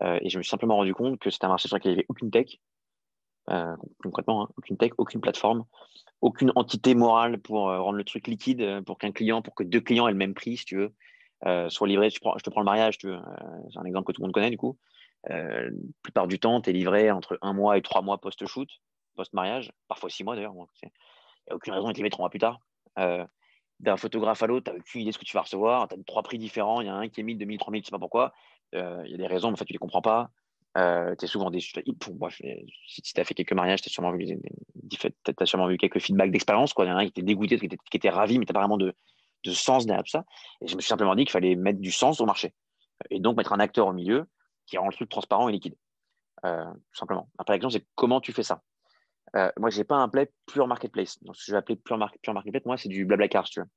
[0.02, 1.96] euh, et je me suis simplement rendu compte que c'était un marché sur lequel il
[1.96, 2.58] n'y avait aucune tech,
[3.50, 5.66] euh, concrètement, hein, aucune tech, aucune plateforme,
[6.22, 10.08] aucune entité morale pour rendre le truc liquide, pour qu'un client, pour que deux clients
[10.08, 12.10] aient le même prix, si tu veux, soient livrés.
[12.10, 13.20] Je, je, te prends le mariage, tu veux,
[13.72, 14.78] c'est un exemple que tout le monde connaît, du coup.
[15.30, 15.70] la
[16.02, 18.70] plupart du temps, tu es livré entre un mois et trois mois post-shoot,
[19.18, 20.54] post-mariage, parfois six mois d'ailleurs.
[20.56, 20.92] Il n'y
[21.52, 22.60] a aucune raison de te trois mois plus tard.
[23.00, 23.26] Euh,
[23.80, 25.88] d'un photographe à l'autre, tu n'as aucune idée de ce que tu vas recevoir.
[25.88, 26.82] Tu as trois prix différents.
[26.82, 28.34] Il y en a un qui est 1000, 2000, 3000, je ne sais pas pourquoi.
[28.76, 30.32] Euh, il y a des raisons, mais en fait, tu ne les comprends pas.
[30.78, 31.74] Euh, tu es souvent déçu.
[32.88, 34.26] si tu as fait quelques mariages, tu as, sûrement vu,
[35.40, 36.74] as sûrement vu quelques feedbacks d'expérience.
[36.78, 38.52] Il y en a un qui était dégoûté, qui était, qui était ravi, mais tu
[38.52, 38.94] n'as pas vraiment de,
[39.44, 40.26] de, sens derrière tout ça.
[40.62, 42.54] Et je me suis simplement dit qu'il fallait mettre du sens au marché.
[43.10, 44.28] Et donc mettre un acteur au milieu
[44.66, 45.76] qui rend le truc transparent et liquide.
[46.44, 46.50] tout
[46.94, 47.30] simplement.
[47.38, 48.62] Après, l'exemple, c'est comment tu fais ça?
[49.36, 51.22] Euh, moi, je n'ai pas un play pure marketplace.
[51.24, 53.68] Donc, ce que je vais appeler pure, marketplace, moi, c'est du Blablacar, si tu veux.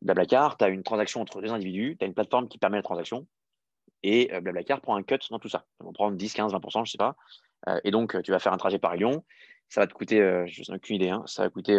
[0.00, 2.82] Blablacar, tu as une transaction entre deux individus, tu as une plateforme qui permet la
[2.82, 3.26] transaction,
[4.02, 5.64] et euh, Blablacar prend un cut dans tout ça.
[5.80, 7.16] On prendre 10, 15, 20%, je ne sais pas.
[7.68, 9.24] Euh, et donc, tu vas faire un trajet par Lyon,
[9.68, 11.78] ça va te coûter, je n'ai aucune idée, hein, ça va coûter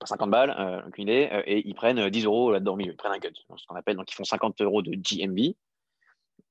[0.00, 3.32] pas 50 balles, aucune idée, et ils prennent 10 euros là-dedans ils prennent un cut.
[3.48, 5.54] Donc, ce qu'on appelle, donc ils font 50 euros de GMB,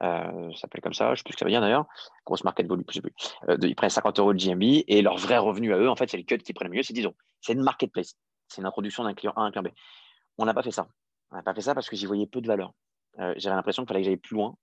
[0.02, 1.86] euh, ça s'appelle comme ça, je ne sais plus ce que ça veut dire d'ailleurs,
[2.26, 3.14] grosse market volume, je sais plus.
[3.50, 6.10] Euh, ils prennent 50 euros de GMB et leur vrai revenu à eux, en fait,
[6.10, 8.16] c'est le cut qui prennent le mieux, c'est disons, c'est une marketplace,
[8.48, 9.70] c'est une introduction d'un client A à un client B.
[10.38, 10.88] On n'a pas fait ça.
[11.32, 12.74] On n'a pas fait ça parce que j'y voyais peu de valeur.
[13.20, 14.56] Euh, j'avais l'impression qu'il fallait que j'aille plus loin.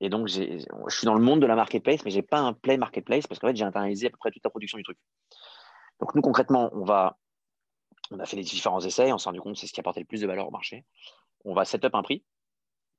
[0.00, 2.52] et donc, je suis dans le monde de la marketplace, mais je n'ai pas un
[2.52, 4.98] play marketplace parce qu'en fait, j'ai internalisé à peu près toute la production du truc.
[6.00, 7.16] Donc, nous, concrètement, on va,
[8.10, 10.00] on a fait les différents essais, on s'est rendu compte que c'est ce qui apportait
[10.00, 10.84] le plus de valeur au marché.
[11.44, 12.24] On va set up un prix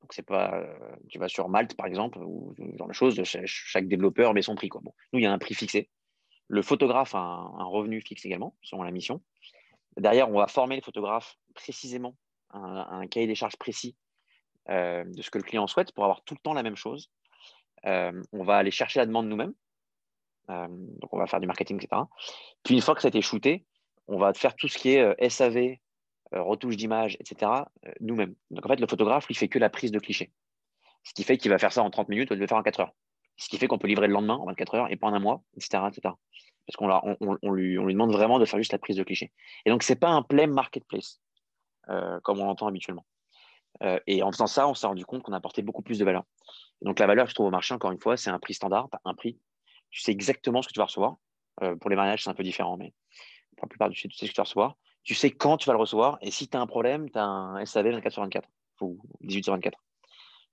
[0.01, 3.87] donc, c'est pas, euh, tu vas sur Malte, par exemple, ou genre de choses, chaque,
[3.87, 4.69] développeur met son prix.
[4.69, 4.81] Quoi.
[4.83, 5.89] Bon, nous, il y a un prix fixé.
[6.47, 9.21] Le photographe a un, revenu fixe également, selon la mission.
[9.97, 12.15] Derrière, on va former le photographe précisément
[12.51, 13.95] un, cahier des charges précis
[14.69, 17.11] euh, de ce que le client souhaite pour avoir tout le temps la même chose.
[17.85, 19.53] Euh, on va aller chercher la demande nous-mêmes.
[20.47, 22.03] donc, on va faire du marketing, etc.
[22.63, 23.65] Puis, une fois que ça a été shooté,
[24.07, 25.75] on va faire tout ce qui est SAV,
[26.31, 27.51] retouche d'image, etc.,
[27.85, 28.35] euh, nous-mêmes.
[28.51, 30.31] Donc en fait, le photographe, il fait que la prise de cliché.
[31.03, 32.57] Ce qui fait qu'il va faire ça en 30 minutes au lieu de le faire
[32.57, 32.93] en 4 heures.
[33.37, 35.19] Ce qui fait qu'on peut livrer le lendemain en 24 heures et pas en un
[35.19, 35.83] mois, etc.
[35.87, 36.13] etc.
[36.67, 36.89] Parce qu'on
[37.21, 39.31] on, on, lui, demande vraiment de faire juste la prise de cliché.
[39.65, 41.21] Et donc, ce n'est pas un plein marketplace,
[41.87, 43.05] euh, comme on l'entend habituellement.
[44.05, 46.25] et en faisant ça, on s'est rendu compte qu'on apportait beaucoup plus de valeur.
[46.81, 48.89] donc, la valeur que je trouve au marché, encore une fois, c'est un prix standard,
[49.05, 49.39] un prix.
[49.89, 51.15] Tu sais exactement ce que tu vas recevoir.
[51.79, 52.93] pour les mariages, c'est un peu différent, mais
[53.55, 55.67] pour la plupart du tu sais ce que tu vas recevoir tu sais quand tu
[55.67, 56.17] vas le recevoir.
[56.21, 58.47] Et si tu as un problème, tu as un SAV 24 sur 24
[58.81, 59.77] ou 18 sur 24.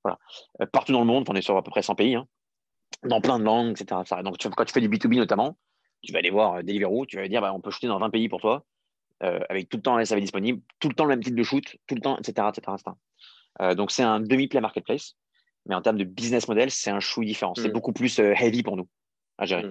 [0.03, 0.19] Voilà.
[0.61, 2.27] Euh, partout dans le monde, on est sur à peu près 100 pays, hein,
[3.03, 4.01] dans plein de langues, etc.
[4.23, 5.59] Donc, quand tu fais du B2B notamment,
[6.03, 8.11] tu vas aller voir euh, Deliveroo, tu vas dire bah, on peut shooter dans 20
[8.11, 8.65] pays pour toi,
[9.23, 11.43] euh, avec tout le temps un SAV disponible, tout le temps le même type de
[11.43, 12.49] shoot, tout le temps, etc.
[12.51, 12.77] etc.,
[13.75, 15.17] donc, c'est un demi-play marketplace,
[15.65, 17.55] mais en termes de business model, c'est un chouille différent.
[17.55, 17.73] C'est mm.
[17.73, 18.87] beaucoup plus heavy pour nous
[19.39, 19.63] à gérer.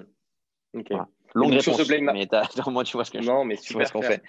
[0.73, 0.83] Mm.
[1.36, 2.28] Longue réponse, sur ce play mais
[2.67, 4.24] moi tu vois ce que Non, mais super, ce fait.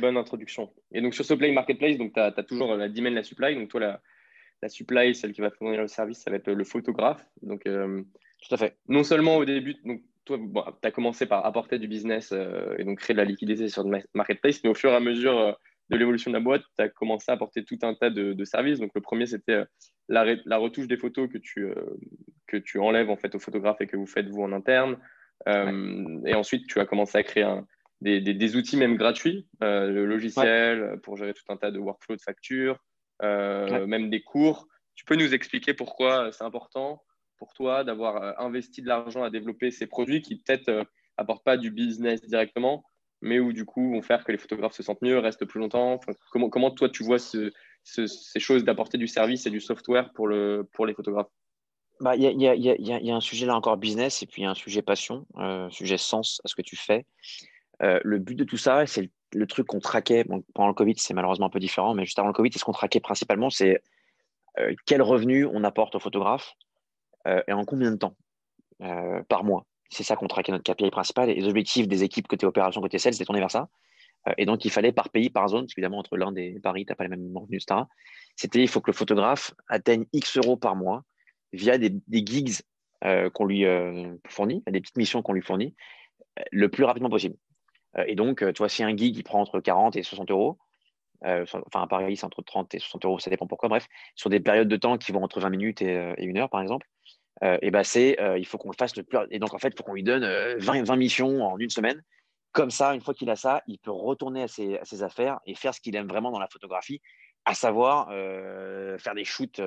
[0.00, 0.72] Bonne introduction.
[0.92, 3.56] Et donc sur ce play marketplace, tu as, toujours la demand, la supply.
[3.56, 4.00] Donc toi, la,
[4.64, 7.24] la supply, celle qui va fournir le service, ça va être le photographe.
[7.42, 8.02] Donc, euh,
[8.42, 8.76] Tout à fait.
[8.88, 10.38] Non seulement au début, donc, toi,
[10.80, 13.84] tu as commencé par apporter du business euh, et donc créer de la liquidité sur
[13.84, 15.52] le marketplace, mais au fur et à mesure euh,
[15.90, 18.80] de l'évolution de la boîte, tu as commencé à apporter tout un tas de, services.
[18.80, 19.64] Donc, le premier, c'était
[20.08, 21.68] la, la, retouche des photos que tu,
[22.46, 24.96] que tu enlèves en fait au photographe et que vous faites vous en interne.
[25.46, 27.48] Et ensuite, tu as commencé à créer
[28.00, 32.22] des, des, outils même gratuits, le logiciel pour gérer tout un tas de workflows de
[32.22, 32.78] factures,
[33.22, 34.66] euh, même des cours.
[34.94, 37.02] Tu peux nous expliquer pourquoi c'est important
[37.36, 40.70] pour toi d'avoir euh, investi de l'argent à développer ces produits qui peut-être
[41.18, 42.84] n'apportent euh, pas du business directement,
[43.20, 46.00] mais où du coup vont faire que les photographes se sentent mieux, restent plus longtemps?
[46.30, 47.50] comment, comment toi tu vois ces
[48.38, 51.30] choses d'apporter du service et du software pour, le, pour les photographes?
[52.00, 54.42] Bah, Il y, a, y, a, y, a, un sujet là encore business et puis
[54.42, 57.06] il y a un sujet passion, un sujet sens à ce que tu fais.
[57.80, 61.46] le but de tout ça, c'est le truc qu'on traquait pendant le Covid, c'est malheureusement
[61.46, 63.82] un peu différent, mais juste avant le Covid, ce qu'on traquait principalement, c'est
[64.58, 66.54] euh, quel revenu on apporte au photographe
[67.26, 68.16] euh, et en combien de temps
[68.82, 69.66] euh, par mois.
[69.90, 71.30] C'est ça qu'on traquait notre KPI principal.
[71.30, 73.68] Et les objectifs des équipes côté opération, côté sales, c'était tourné vers ça.
[74.38, 76.90] et donc, il fallait par pays, par zone, parce évidemment, entre l'Inde et Paris, tu
[76.90, 77.82] n'as pas les mêmes revenus, etc.
[78.36, 81.04] C'était il faut que le photographe atteigne X euros par mois
[81.54, 82.60] via des, gigs
[83.32, 83.64] qu'on lui
[84.28, 85.74] fournit, des petites missions qu'on lui fournit,
[86.50, 87.36] le plus rapidement possible.
[87.98, 90.30] Euh, et donc, euh, tu vois, si un gig, il prend entre 40 et 60
[90.30, 90.58] euros,
[91.24, 94.30] euh, enfin à Paris, c'est entre 30 et 60 euros, ça dépend pourquoi, bref, sur
[94.30, 96.86] des périodes de temps qui vont entre 20 minutes et, une heure, par exemple,
[97.42, 99.18] et ben c'est, il faut qu'on le fasse le plus.
[99.30, 100.24] Et donc, en fait, il faut qu'on lui donne
[100.58, 102.02] 20, 20 missions en une semaine.
[102.52, 105.74] Comme ça, une fois qu'il a ça, il peut retourner à ses affaires et faire
[105.74, 107.02] ce qu'il aime vraiment dans la photographie,
[107.44, 109.60] à savoir faire des shoots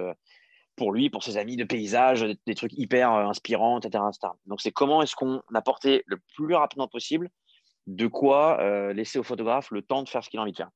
[0.78, 4.04] pour lui, pour ses amis de paysages, des trucs hyper inspirants, etc..
[4.46, 7.30] Donc, c'est comment est-ce qu'on apportait le plus rapidement possible
[7.88, 10.58] de quoi euh, laisser au photographe le temps de faire ce qu'il a envie de
[10.58, 10.70] faire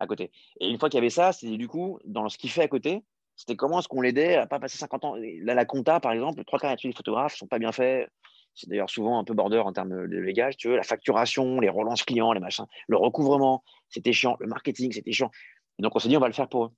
[0.00, 0.30] à côté.
[0.60, 2.68] Et une fois qu'il y avait ça, c'était du coup, dans ce qu'il fait à
[2.68, 3.02] côté,
[3.36, 5.14] c'était comment est-ce qu'on l'aidait à pas passer 50 ans?
[5.16, 8.10] Là, la compta, par exemple, trois quarts des photographes ne sont pas bien faits.
[8.54, 10.76] C'est d'ailleurs souvent un peu border en termes de légage, tu veux.
[10.76, 14.36] La facturation, les relances clients, les machins, le recouvrement, c'était chiant.
[14.40, 15.30] Le marketing, c'était chiant.
[15.78, 16.70] Donc, on s'est dit, on va le faire pour eux.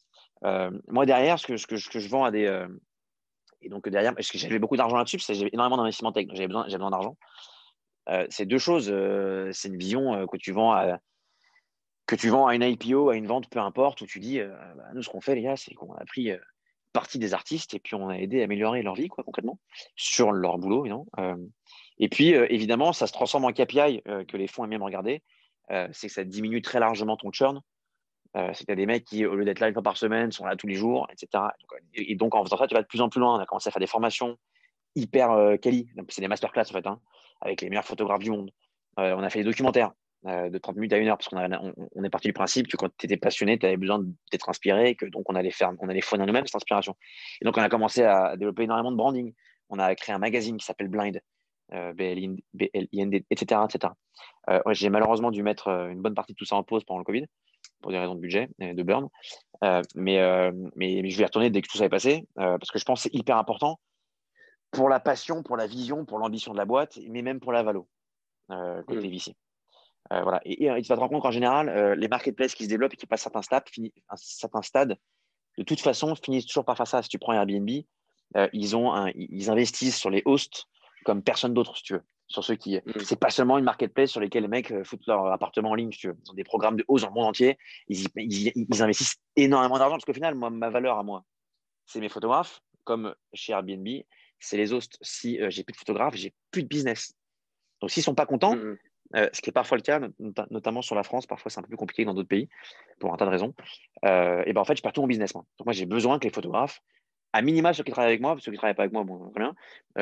[0.44, 2.46] Euh, moi, derrière, ce que, je vends à des.
[2.46, 2.68] Euh,
[3.60, 6.26] et donc, derrière, parce que j'avais beaucoup d'argent là-dessus, parce que j'avais énormément d'investissement tech,
[6.32, 7.16] j'avais besoin, besoin d'argent.
[8.08, 8.90] Euh, c'est deux choses.
[8.90, 10.98] Euh, c'est une vision euh, que tu vends à
[12.06, 14.84] que tu vends à une IPO, à une vente, peu importe, où tu dis, bah,
[14.94, 16.30] nous, ce qu'on fait, les gars, c'est qu'on a pris
[16.94, 19.58] partie des artistes et puis on a aidé à améliorer leur vie, quoi, concrètement,
[19.94, 21.04] sur leur boulot, non
[21.98, 25.22] Et puis, évidemment, ça se transforme en KPI que les fonds aiment bien regarder.
[25.68, 27.60] c'est que ça diminue très largement ton churn.
[28.34, 30.56] Tu as des mecs qui, au lieu d'être là une fois par semaine, sont là
[30.56, 31.44] tous les jours, etc.
[31.94, 33.36] Et donc, en faisant ça, tu vas de plus en plus loin.
[33.36, 34.36] On a commencé à faire des formations
[34.94, 35.88] hyper quali.
[36.08, 36.86] C'est des masterclass, en fait.
[36.86, 37.00] Hein
[37.40, 38.50] avec les meilleurs photographes du monde.
[38.98, 39.92] Euh, on a fait des documentaires
[40.26, 41.38] euh, de 30 minutes à une heure parce qu'on
[41.94, 44.94] on, est parti du principe que quand tu étais passionné, tu avais besoin d'être inspiré
[44.94, 46.96] que donc on allait faire, on allait fournir nous-mêmes cette inspiration.
[47.40, 49.34] Et donc on a commencé à développer énormément de branding.
[49.68, 51.20] On a créé un magazine qui s'appelle Blind,
[51.72, 53.60] euh, B-L-I-N-D, etc.
[53.68, 53.92] etc.
[54.50, 57.04] Euh, J'ai malheureusement dû mettre une bonne partie de tout ça en pause pendant le
[57.04, 57.26] Covid
[57.80, 59.08] pour des raisons de budget et de burn.
[59.94, 62.84] mais, mais, je vais y retourner dès que tout ça est passé parce que je
[62.84, 63.78] pense que c'est hyper important
[64.70, 67.62] pour la passion, pour la vision, pour l'ambition de la boîte, mais même pour la
[67.62, 67.88] valo,
[68.50, 69.32] euh, côté mm.
[70.12, 70.40] euh, voilà.
[70.44, 72.96] Et, tu vas te rendre compte qu'en général, euh, les marketplaces qui se développent et
[72.96, 73.64] qui passent certains stades,
[74.08, 74.96] un certain stade,
[75.56, 77.02] de toute façon, finissent toujours par faire ça.
[77.02, 77.68] Si tu prends Airbnb,
[78.52, 80.66] ils, ont ils investissent sur les hosts
[81.04, 82.02] comme personne d'autre, si tu veux.
[82.28, 83.00] Sur ceux qui, mm.
[83.04, 85.98] c'est pas seulement une marketplace sur lesquels les mecs foutent leur appartement en ligne, si
[85.98, 86.16] tu veux.
[86.24, 87.58] Ils ont des programmes de hosts dans le monde entier.
[87.88, 91.24] Ils, ils investissent énormément d'argent parce qu'au final, moi, ma valeur à moi,
[91.86, 93.88] c'est mes photographes, comme chez Airbnb,
[94.38, 94.98] c'est les hosts.
[95.00, 97.14] Si euh, j'ai plus de photographes, j'ai plus de business.
[97.80, 98.76] Donc, s'ils sont pas contents, mm.
[99.16, 100.00] Euh, ce qui est parfois le cas,
[100.50, 102.48] notamment sur la France, parfois c'est un peu plus compliqué que dans d'autres pays,
[102.98, 103.54] pour un tas de raisons,
[104.04, 105.34] euh, et ben en fait, je perds tout mon business.
[105.34, 105.44] Moi.
[105.58, 106.82] Donc, moi, j'ai besoin que les photographes,
[107.32, 109.30] à minima ceux qui travaillent avec moi, ceux qui ne travaillent pas avec moi, bon,
[109.30, 109.54] très bien,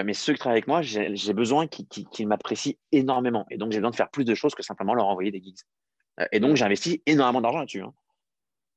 [0.05, 3.47] mais ceux qui travaillent avec moi, j'ai besoin qu'ils m'apprécient énormément.
[3.51, 5.59] Et donc, j'ai besoin de faire plus de choses que simplement leur envoyer des gigs.
[6.33, 7.83] et donc, j'investis énormément d'argent là-dessus.
[7.83, 7.93] Hein.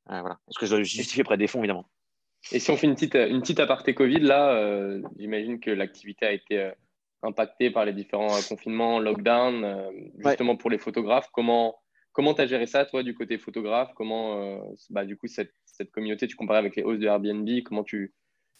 [0.07, 0.39] voilà.
[0.49, 1.85] Est-ce que je dois justifier auprès des fonds, évidemment
[2.51, 6.25] et si on fait une petite, une petite aparté Covid, là, euh, j'imagine que l'activité
[6.25, 6.71] a été euh,
[7.21, 11.29] impactée par les différents euh, confinements, lockdown, justement pour les photographes.
[11.31, 11.79] Comment
[12.11, 13.91] comment tu as géré ça, toi, du côté photographe?
[13.95, 14.59] Comment,
[14.89, 18.13] bah, du coup, cette, cette, communauté, tu compares avec les hosts de Airbnb, comment tu,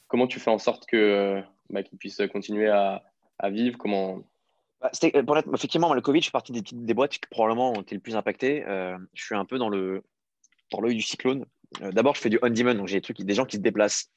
[0.10, 3.02] comment tu fais en sorte que bah, qu'ils puissent continuer à,
[3.46, 4.20] vivre comment...
[4.82, 4.92] Bah,
[5.26, 8.18] pour effectivement, le Covid, je suis partie des, boîtes qui probablement ont été le plus
[8.18, 8.66] impactées.
[9.14, 10.04] je suis un peu dans le
[10.72, 11.46] dans l'œil du cyclone.
[11.82, 14.12] Euh, d'abord, je fais du on-demand, donc j'ai des, trucs, des gens qui se déplacent.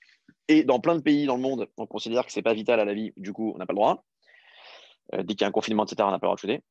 [0.48, 2.80] Et dans plein de pays dans le monde, on considère que ce n'est pas vital
[2.80, 4.04] à la vie, du coup, on n'a pas le droit.
[5.12, 6.62] dès qu'il y a un confinement, etc., on n'a pas le droit de shooter.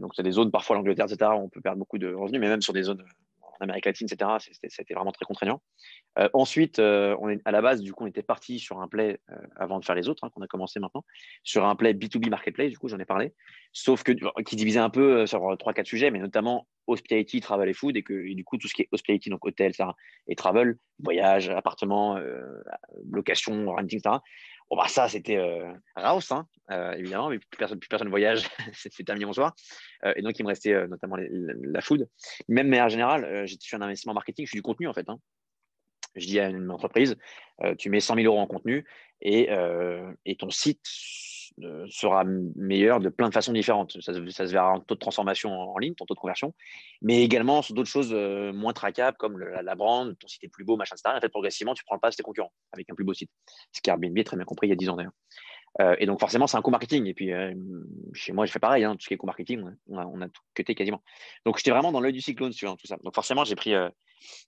[0.00, 2.62] donc, c'est des zones, parfois l'Angleterre, etc., on peut perdre beaucoup de revenus, mais même
[2.62, 3.04] sur des zones
[3.60, 4.30] Amérique latine, etc.,
[4.68, 5.62] c'était vraiment très contraignant.
[6.18, 8.88] Euh, ensuite, euh, on est, à la base, du coup, on était parti sur un
[8.88, 11.04] play, euh, avant de faire les autres, hein, qu'on a commencé maintenant,
[11.42, 13.34] sur un play B2B Marketplace, du coup, j'en ai parlé,
[13.72, 17.96] sauf que qui divisait un peu sur 3-4 sujets, mais notamment hospitality, travel et food,
[17.96, 19.94] et que du coup, tout ce qui est hospitality, donc hôtel, ça,
[20.26, 22.18] et travel, voyage, appartement,
[23.10, 24.16] location, renting, etc.,
[24.70, 29.26] Bon, bah, ça, c'était euh, hein, évidemment, mais plus personne, plus personne voyage, c'est terminé
[29.26, 29.54] bonsoir.
[30.04, 32.08] Euh, et donc, il me restait notamment la food.
[32.48, 35.08] Même, mais en général, je suis un investissement marketing, je suis du contenu en fait.
[35.08, 35.18] Hein
[36.14, 37.16] je dis à une entreprise,
[37.62, 38.86] euh, tu mets 100 000 euros en contenu
[39.20, 40.90] et, euh, et ton site euh,
[41.88, 43.96] sera meilleur de plein de façons différentes.
[44.00, 46.54] Ça, se verra en taux de transformation en ligne, ton taux de conversion,
[47.02, 48.14] mais également sur d'autres choses
[48.54, 51.14] moins traquables comme la, brand, ton site est plus beau, machin, etc.
[51.16, 53.30] En fait, progressivement, tu prends le pas de tes concurrents avec un plus beau site.
[53.72, 55.12] Ce qui Airbnb très bien compris il y a 10 ans d'ailleurs.
[55.80, 57.06] Euh, et donc, forcément, c'est un coût marketing.
[57.06, 57.54] Et puis, euh,
[58.12, 60.28] chez moi, je fais pareil, hein, tout ce qui est coût marketing, on a, a
[60.28, 61.02] tout cuté quasiment.
[61.46, 62.96] Donc, j'étais vraiment dans l'œil du cyclone sur tout ça.
[63.04, 63.88] Donc, forcément, j'ai pris, euh,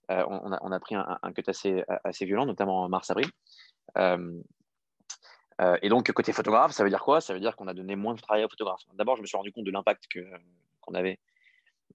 [0.09, 3.27] on, a, a, pris un, un, cut assez, assez violent, notamment en mars-avril.
[5.81, 7.21] Et donc, côté photographe, ça veut dire quoi?
[7.21, 8.83] Ça veut dire qu'on a donné moins de travail aux photographes.
[8.93, 10.05] D'abord, je me suis rendu compte de l'impact
[10.81, 11.19] qu'on avait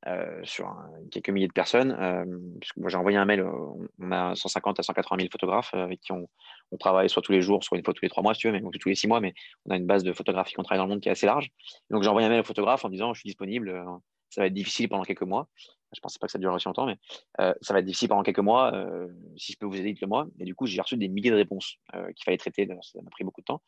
[0.06, 0.72] euh, sur
[1.10, 1.90] quelques milliers de personnes.
[1.98, 2.24] Euh,
[2.86, 6.28] j'ai envoyé un mail, on a 150 à 180 000 photographes euh, avec qui on,
[6.78, 8.52] travaille soit tous les jours, soit une fois tous les trois mois, si tu veux,
[8.52, 9.34] mais tous les six mois, mais
[9.66, 11.50] on a une base de photographes qui travaille dans le monde qui est assez large.
[11.90, 13.84] Donc, j'ai envoyé un mail aux photographes en disant, je suis disponible,
[14.30, 15.48] ça va être difficile pendant quelques mois.
[15.94, 16.98] Je pensais pas que ça durerait aussi longtemps, mais
[17.38, 18.72] ça va être difficile pendant quelques mois.
[19.36, 20.26] si je peux vous aider, dites-le moi.
[20.38, 22.68] Et du coup, j'ai reçu des milliers de réponses qu'il fallait traiter.
[22.82, 23.62] Ça m'a pris beaucoup de temps.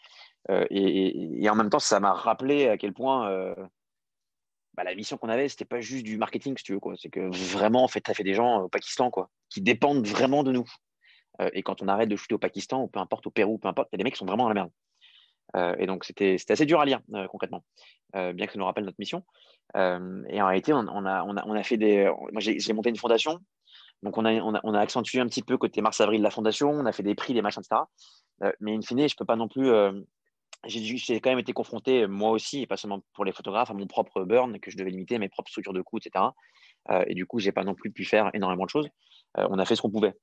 [0.71, 3.55] Et, en même temps, ça m'a rappelé à quel point
[4.75, 6.81] bah, la mission qu'on avait, c'était pas juste du marketing, si tu veux.
[6.97, 10.43] C'est que vraiment, en fait, as fait des gens au Pakistan quoi, qui dépendent vraiment
[10.43, 10.67] de nous.
[11.41, 13.69] Euh, et quand on arrête de shooter au Pakistan, ou peu importe au Pérou, peu
[13.69, 14.71] importe, il y a des mecs qui sont vraiment dans la merde.
[15.57, 17.65] Euh, et donc, c'était assez dur à lire, euh, concrètement,
[18.15, 19.25] bien que ça nous rappelle notre mission.
[19.75, 22.11] et en réalité, on, a, on, a, on a fait des.
[22.33, 23.39] Moi, j'ai monté une fondation.
[24.03, 26.71] Donc, on a, on a, accentué un petit peu côté mars-avril la fondation.
[26.71, 27.83] On a fait des prix, des machins, etc.
[28.61, 29.71] mais in fine, je ne peux pas non plus
[30.67, 33.87] j'ai quand même été confronté, moi aussi, et pas seulement pour les photographes, à mon
[33.87, 36.25] propre burn, que je devais limiter, mes propres structures de coûts, etc.
[36.91, 38.89] Euh, et du coup, je n'ai pas non plus pu faire énormément de choses.
[39.39, 40.15] Euh, on a fait ce qu'on pouvait,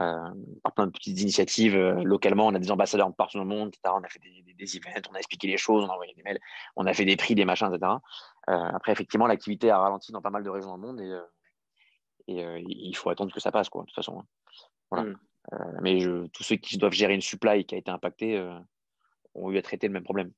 [0.00, 0.30] euh,
[0.62, 3.94] par plein de petites initiatives, localement, on a des ambassadeurs partout dans le monde, etc.
[3.96, 6.22] On a fait des, des, events, on a expliqué les choses, on a envoyé des
[6.22, 6.38] mails,
[6.76, 7.92] on a fait des prix, des machins, etc.
[8.46, 12.64] après, effectivement, l'activité a ralenti dans pas mal de régions dans le monde et, et
[12.66, 14.20] il faut attendre que ça passe, quoi, de toute façon.
[14.20, 14.26] Hein.
[14.90, 15.10] Voilà.
[15.10, 15.16] Mmh.
[15.82, 18.38] mais je, tous ceux qui doivent gérer une supply qui a été impactée,
[19.34, 20.32] ont eu à traiter le même problème.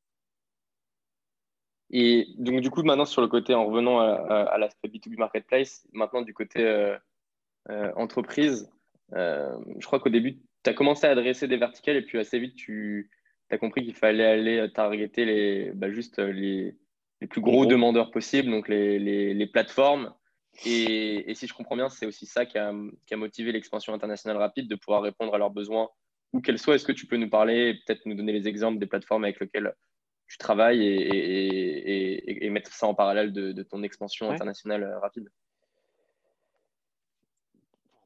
[1.90, 6.22] Et donc, du coup, maintenant, sur le côté, en revenant à, l'aspect B2B Marketplace, maintenant,
[6.22, 6.96] du côté euh,
[7.68, 8.79] euh, entreprise, euh,
[9.12, 12.54] je crois qu'au début, tu as commencé à adresser des verticales et puis assez vite,
[12.54, 13.10] tu
[13.50, 16.76] as compris qu'il fallait aller targeter les, bah, juste les,
[17.20, 20.12] les, plus gros, demandeurs possibles, donc les, les plateformes.
[20.64, 22.74] Et, et, si je comprends bien, c'est aussi ça qui a,
[23.06, 25.88] qui a motivé l'expansion internationale rapide, de pouvoir répondre à leurs besoins
[26.32, 28.86] où qu'elles soient, est-ce que tu peux nous parler, peut-être nous donner les exemples des
[28.86, 29.74] plateformes avec lesquelles
[30.28, 35.28] tu travailles et, mettre ça en parallèle de, ton expansion internationale euh, rapide?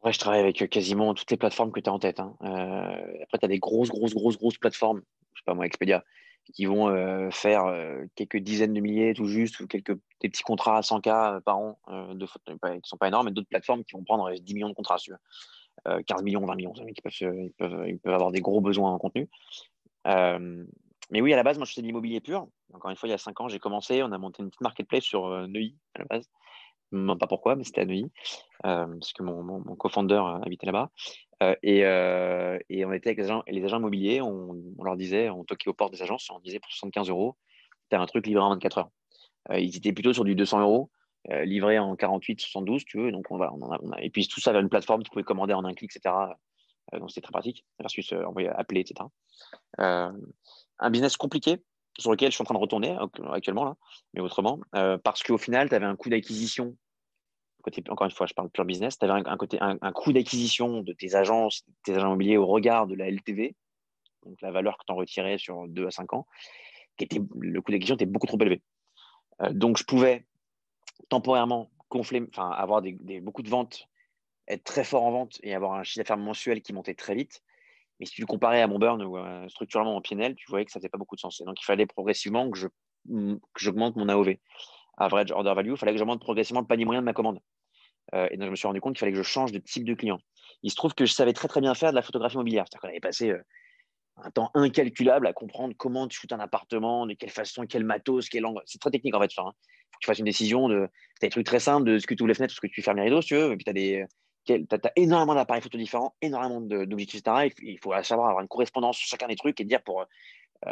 [0.05, 2.21] Ouais, je travaille avec quasiment toutes les plateformes que tu as en tête.
[2.21, 2.37] Hein.
[2.43, 5.03] Euh, après, tu as des grosses, grosses, grosses, grosses plateformes,
[5.35, 6.05] je sais pas moi, Expedia,
[6.53, 7.65] qui vont euh, faire
[8.15, 11.79] quelques dizaines de milliers tout juste, ou quelques des petits contrats à 100K par an,
[11.89, 14.75] de, qui ne sont pas énormes, et d'autres plateformes qui vont prendre 10 millions de
[14.75, 14.99] contrats.
[15.85, 18.93] 15 euh, millions, 20 millions, qui peuvent, ils, peuvent, ils peuvent avoir des gros besoins
[18.93, 19.29] en contenu.
[20.07, 20.65] Euh,
[21.11, 22.49] mais oui, à la base, moi, je faisais de l'immobilier pur.
[22.73, 24.03] Encore une fois, il y a 5 ans, j'ai commencé.
[24.03, 26.31] On a monté une petite marketplace sur euh, Neuilly à la base.
[27.19, 28.11] Pas pourquoi, mais c'était à Neuilly,
[28.63, 30.91] parce que mon, mon, co-founder habitait là-bas.
[31.63, 35.69] et, et, on était avec les agents, les agents immobiliers, on, leur disait, on toquait
[35.69, 37.37] aux portes des agences, on disait pour 75 euros,
[37.91, 38.91] tu as un truc livré en 24 heures.
[39.57, 40.91] ils étaient plutôt sur du 200 euros.
[41.31, 43.11] Euh, livré en 48, 72, tu veux.
[43.11, 43.51] Donc, on va,
[43.99, 46.15] Et puis, tout ça vers une plateforme, tu pouvais commander en un clic, etc.
[46.93, 49.09] Euh, donc, c'était très pratique, versus euh, envoyer, appeler, etc.
[49.79, 51.63] un business compliqué
[51.99, 52.97] sur lequel je suis en train de retourner
[53.33, 53.77] actuellement, là,
[54.13, 54.59] mais autrement,
[55.05, 56.77] parce qu'au final, tu avais un coût d'acquisition.
[57.89, 58.99] Encore une fois, je parle pure business.
[58.99, 62.87] Tu avais un, côté, un, coût d'acquisition de tes agences, tes agents immobiliers au regard
[62.87, 63.55] de la LTV,
[64.25, 66.27] donc la valeur que tu en retirais sur 2 à 5 ans,
[66.97, 68.63] qui était, le coût d'acquisition était beaucoup trop élevé.
[69.51, 70.27] donc, je pouvais
[71.09, 71.71] temporairement
[72.39, 72.83] avoir
[73.23, 73.89] beaucoup de ventes,
[74.49, 77.43] être très fort en vente et avoir un chiffre d'affaires mensuel qui montait très vite.
[78.01, 80.65] Mais si tu le comparais à mon burn ou euh, structurellement en PNL, tu voyais
[80.65, 81.41] que ça faisait pas beaucoup de sens.
[81.41, 82.67] Et donc, il fallait progressivement que, je,
[83.07, 84.35] que j'augmente mon AOV,
[84.97, 85.71] average order value.
[85.73, 87.41] Il fallait que j'augmente progressivement le panier moyen de ma commande.
[88.15, 89.85] Euh, et donc, je me suis rendu compte qu'il fallait que je change de type
[89.85, 90.19] de client.
[90.63, 92.65] Il se trouve que je savais très, très bien faire de la photographie immobilière.
[92.67, 93.43] C'est-à-dire qu'on avait passé euh,
[94.17, 98.29] un temps incalculable à comprendre comment tu shootes un appartement, de quelle façon, quel matos,
[98.29, 98.63] quel angle.
[98.67, 99.31] C'est très technique en fait.
[99.39, 99.53] Hein.
[99.53, 100.89] Faut que tu fasses une décision de.
[101.21, 102.67] Tu as des trucs très simples de ce que tu ouvres les fenêtres, ce que
[102.67, 103.53] tu fermes les rideaux, si tu veux.
[103.53, 104.07] Et puis tu as, des...
[104.97, 107.53] énormément d'appareils photo différents, énormément d'objectifs, etc.
[107.63, 110.05] Il faut savoir avoir une correspondance sur chacun des trucs et dire pour,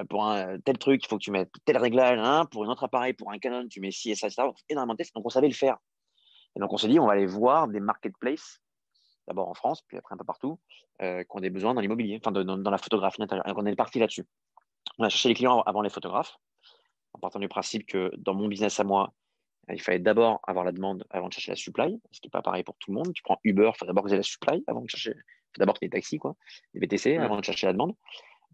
[0.09, 2.18] pour un tel truc, il faut que tu mettes tel réglage.
[2.18, 4.49] Hein, pour un autre appareil, pour un Canon, tu mets ci et ça, etc.
[4.68, 5.14] énormément de tests.
[5.14, 5.78] Donc on savait le faire.
[6.57, 8.61] Et donc on s'est dit, on va aller voir des marketplaces
[9.28, 10.59] d'abord en France, puis après un peu partout,
[11.01, 13.47] euh, qui ont des besoins dans l'immobilier, enfin dans, la photographie intérieure.
[13.47, 14.26] Et on est parti là-dessus.
[14.99, 16.36] On a cherché les clients avant les photographes,
[17.12, 19.12] en partant du principe que dans mon business à moi,
[19.68, 22.43] il fallait d'abord avoir la demande avant de chercher la supply, ce qui n'est pas
[22.43, 23.12] pareil pour tout le monde.
[23.14, 25.12] Tu prends Uber, il faut d'abord que la supply avant de chercher.
[25.12, 26.34] Il faut d'abord qu'il y ait des taxis, quoi,
[26.74, 27.95] des VTC avant de chercher la demande.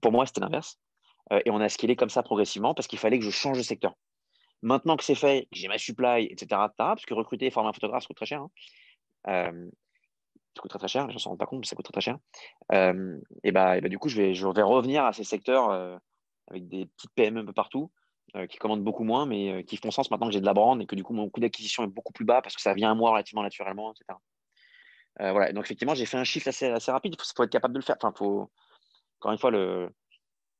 [0.02, 0.78] Pour moi, c'était l'inverse.
[1.32, 3.62] Euh, et on a scalé comme ça progressivement parce qu'il fallait que je change de
[3.62, 3.94] secteur.
[4.62, 7.72] Maintenant que c'est fait, que j'ai ma supply, etc., parce que recruter et former un
[7.72, 8.42] photographe, ça coûte très cher.
[8.42, 8.50] Hein,
[9.28, 9.70] euh,
[10.56, 11.92] ça coûte très très cher, gens ne s'en rendent pas compte, mais ça coûte très
[11.92, 12.18] très cher.
[12.72, 15.70] Euh, et, bah, bah, du coup, je vais, je revenir à ces secteurs
[16.48, 17.92] avec des petites PME un peu partout,
[18.48, 20.86] qui commandent beaucoup moins, mais qui font sens maintenant que j'ai de la brand et
[20.86, 22.94] que du coup, mon coût d'acquisition est beaucoup plus bas parce que ça vient à
[22.94, 24.18] moi relativement naturellement, etc.
[25.18, 27.84] voilà, donc effectivement, j'ai fait un chiffre assez, rapide, il faut, être capable de le
[27.84, 27.96] faire.
[28.00, 28.50] Enfin, faut,
[29.20, 29.90] encore une fois, le,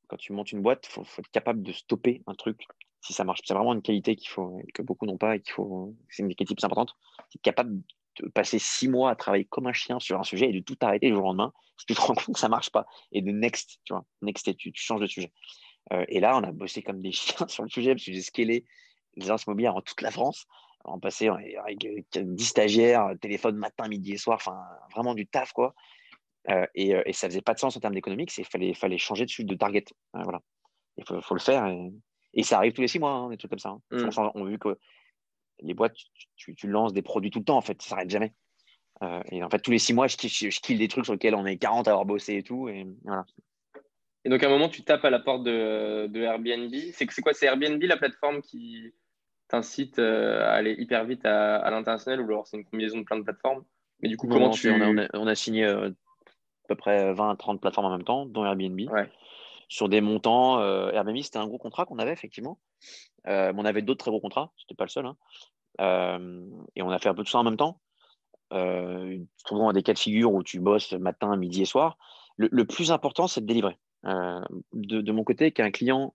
[0.09, 2.67] quand tu montes une boîte, il faut, être capable de stopper un truc
[3.01, 3.41] si ça marche.
[3.45, 5.95] C'est vraiment une qualité qu'il faut, que beaucoup n'ont pas et qu'il faut.
[6.09, 6.97] C'est une qualité plus importante.
[7.35, 7.81] Être capable
[8.21, 10.77] de passer six mois à travailler comme un chien sur un sujet et de tout
[10.81, 13.23] arrêter le jour au lendemain, si tu te rends compte que ça marche pas, et
[13.23, 15.33] de next, tu vois, next, tu, changes de sujet.
[15.93, 18.23] Euh, et là, on a bossé comme des chiens sur le sujet parce que j'ai
[18.23, 18.65] scalé
[19.17, 20.47] les agences immobilières en toute la France.
[20.85, 24.59] On passait avec 10 stagiaires, téléphone matin, midi et soir, enfin
[24.93, 25.75] vraiment du taf quoi.
[26.51, 28.99] Euh, et, euh, et, ça faisait pas de sens en termes d'économique, il fallait, fallait
[28.99, 29.85] changer de, de target.
[30.15, 30.41] voilà.
[30.97, 31.67] Il faut, faut, le faire.
[31.67, 31.93] Et,
[32.35, 33.71] et, ça arrive tous les six mois, hein, des trucs comme ça.
[33.71, 33.81] Hein.
[33.91, 34.09] Mmh.
[34.35, 34.79] On, a vu que
[35.61, 35.95] les boîtes,
[36.37, 38.33] tu, lances des produits tout le temps, en fait, ça s'arrête jamais.
[39.03, 41.35] Euh, et en fait, tous les six mois, je, je, kill des trucs sur lesquels
[41.35, 42.69] on est 40 à avoir bossé et tout.
[42.69, 43.25] Et voilà.
[44.25, 46.75] Et donc, à un moment, tu tapes à la porte de, Airbnb.
[46.93, 48.93] C'est quoi C'est Airbnb, la plateforme qui
[49.49, 53.19] t'incite euh, à aller hyper vite à, l'international ou alors c'est une combinaison de plein
[53.19, 53.65] de plateformes?
[54.01, 54.71] Mais du coup, comment tu.
[54.71, 55.91] On a, signé euh, à
[56.69, 58.81] peu près 20 30 plateformes en même temps, dont Airbnb.
[59.71, 60.61] Sur des montants.
[60.91, 62.59] Airbnb, c'était un gros contrat qu'on avait, effectivement.
[63.27, 65.07] Euh, on avait d'autres très gros contrats, c'était pas le seul.
[65.07, 65.17] Hein.
[65.81, 66.47] Euh,
[66.77, 67.81] et on a fait un peu tout ça en même temps.
[68.53, 71.99] Euh, souvent des cas de figure où tu bosses matin, midi et soir.
[72.37, 73.77] Le, plus important, c'est de délivrer.
[74.05, 74.41] Euh,
[74.73, 76.15] de, mon côté, qu'un client,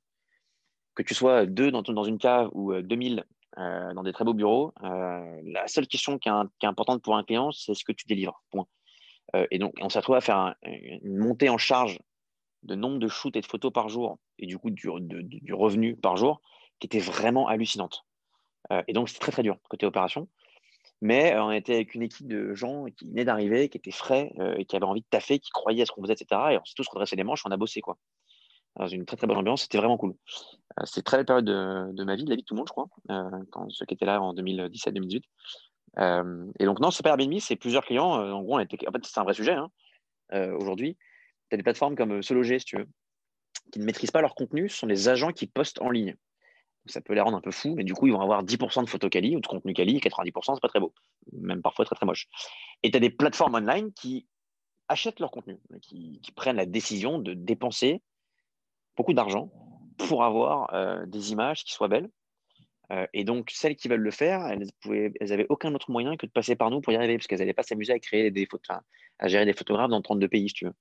[0.96, 3.26] que tu sois deux dans, dans une cave ou 2000
[3.58, 7.74] dans des très beaux bureaux, la seule question qui est, importante pour un client, c'est
[7.74, 8.42] ce que tu délivres.
[8.52, 8.66] Point.
[9.50, 12.00] Et donc, on s'est retrouvé à faire une montée en charge
[12.64, 14.90] de nombre de shoots et de photos par jour et du coup du,
[15.54, 16.42] revenu par jour
[16.80, 18.06] qui était vraiment hallucinante.
[18.72, 20.28] Euh, et donc, c'était très, très dur côté opération.
[21.02, 24.34] Mais euh, on était avec une équipe de gens qui venaient d'arriver, qui étaient frais
[24.40, 26.42] euh, et qui avaient envie de taffer, qui croyaient à ce qu'on faisait, etc.
[26.52, 27.82] Et on s'est tous redressé les manches, on a bossé.
[27.82, 27.98] Quoi.
[28.78, 30.16] Dans une très, très bonne ambiance, c'était vraiment cool.
[30.86, 32.68] c'était une très belle période de, ma vie, de la vie de tout le monde,
[32.68, 32.88] je crois,
[33.52, 35.24] quand ceux qui étaient là en 2017-2018.
[35.98, 38.14] Et donc, non, pas Airbnb, c'est plusieurs clients.
[38.14, 39.54] en gros, en fait, c'est un vrai sujet.
[39.54, 39.70] Hein.
[40.56, 40.98] Aujourd'hui,
[41.50, 42.88] tu as des plateformes comme Se Loger, si tu veux,
[43.72, 46.16] qui ne maîtrisent pas leur contenu, ce sont des agents qui postent en ligne
[46.86, 48.90] ça peut les rendre un peu fous, mais du coup, ils vont avoir 10% de
[48.90, 50.94] photos quali ou de contenu quali, et 90%, c'est pas très beau,
[51.32, 52.28] même parfois très très moche.
[52.84, 54.28] Et tu as des plateformes online qui
[54.90, 58.02] achètent leur contenu, qui, prennent la décision de dépenser
[58.98, 59.52] beaucoup d'argent
[59.98, 62.10] pour avoir euh, des images qui soient belles.
[62.92, 66.26] Euh, et donc, celles qui veulent le faire, elles n'avaient elles aucun autre moyen que
[66.26, 68.46] de passer par nous pour y arriver, parce qu'elles n'allaient pas s'amuser à créer des
[68.46, 68.78] photos,
[69.20, 70.74] à gérer des photographes dans 32 pays, si tu veux.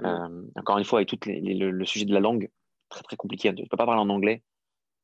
[0.00, 0.06] Mmh.
[0.06, 2.50] Euh, encore une fois, avec tout le, sujet de la langue,
[2.88, 3.54] très très compliqué.
[3.54, 4.42] Tu ne peux pas parler en anglais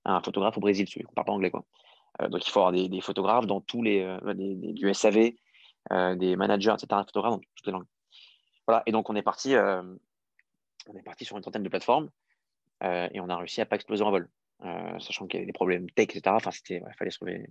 [0.04, 1.50] un photographe au Brésil, celui ne parle pas anglais.
[1.50, 1.64] Quoi.
[2.22, 4.06] Euh, donc il faut avoir des, photographes dans tous les,
[4.72, 5.32] du SAV,
[5.90, 7.02] des managers, etc.
[7.06, 7.86] Photographes dans toutes les langues.
[8.68, 12.08] Voilà, et donc on est parti, on est parti sur une trentaine de plateformes
[12.82, 14.28] et on a réussi à pas exploser en vol,
[14.60, 16.22] sachant qu'il y avait des problèmes tech, etc.
[16.36, 17.46] Enfin, c'était, il fallait se relever,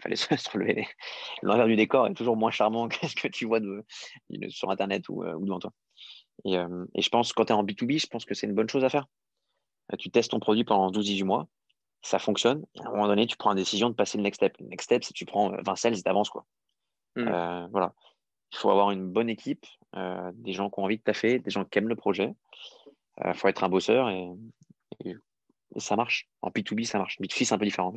[0.00, 0.86] fallait se relever.
[1.42, 3.84] L'envers du décor est toujours moins charmant que ce que tu vois de,
[4.48, 5.72] sur Internet ou, ou devant toi.
[6.44, 8.68] Et, et, je pense, quand tu es en B2B, je pense que c'est une bonne
[8.68, 9.06] chose à faire.
[9.98, 11.48] Tu testes ton produit pendant 12-18 mois
[12.06, 12.64] ça fonctionne.
[12.78, 14.56] à un moment donné, tu prends la décision de passer le next step.
[14.60, 16.30] Le next step, c'est tu prends 20 sales et t'avances.
[16.30, 16.46] Quoi.
[17.16, 17.28] Hmm.
[17.28, 17.94] Euh, voilà.
[18.52, 21.50] Il faut avoir une bonne équipe, euh, des gens qui ont envie de taffer, des
[21.50, 22.32] gens qui aiment le projet.
[23.18, 24.28] Il euh, faut être un bosseur et,
[25.78, 26.28] ça marche.
[26.42, 27.18] En P2B, ça marche.
[27.20, 27.94] B2C, c'est un peu différent.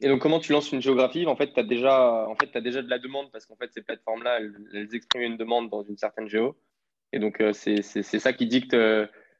[0.00, 1.26] Et donc, comment tu lances une géographie?
[1.26, 3.70] En fait, tu as, déjà, en fait, as déjà de la demande parce qu'en fait,
[3.72, 6.56] ces plateformes-là, elles, elles, expriment une demande dans une certaine géo.
[7.12, 8.74] Et donc, c'est ça qui dicte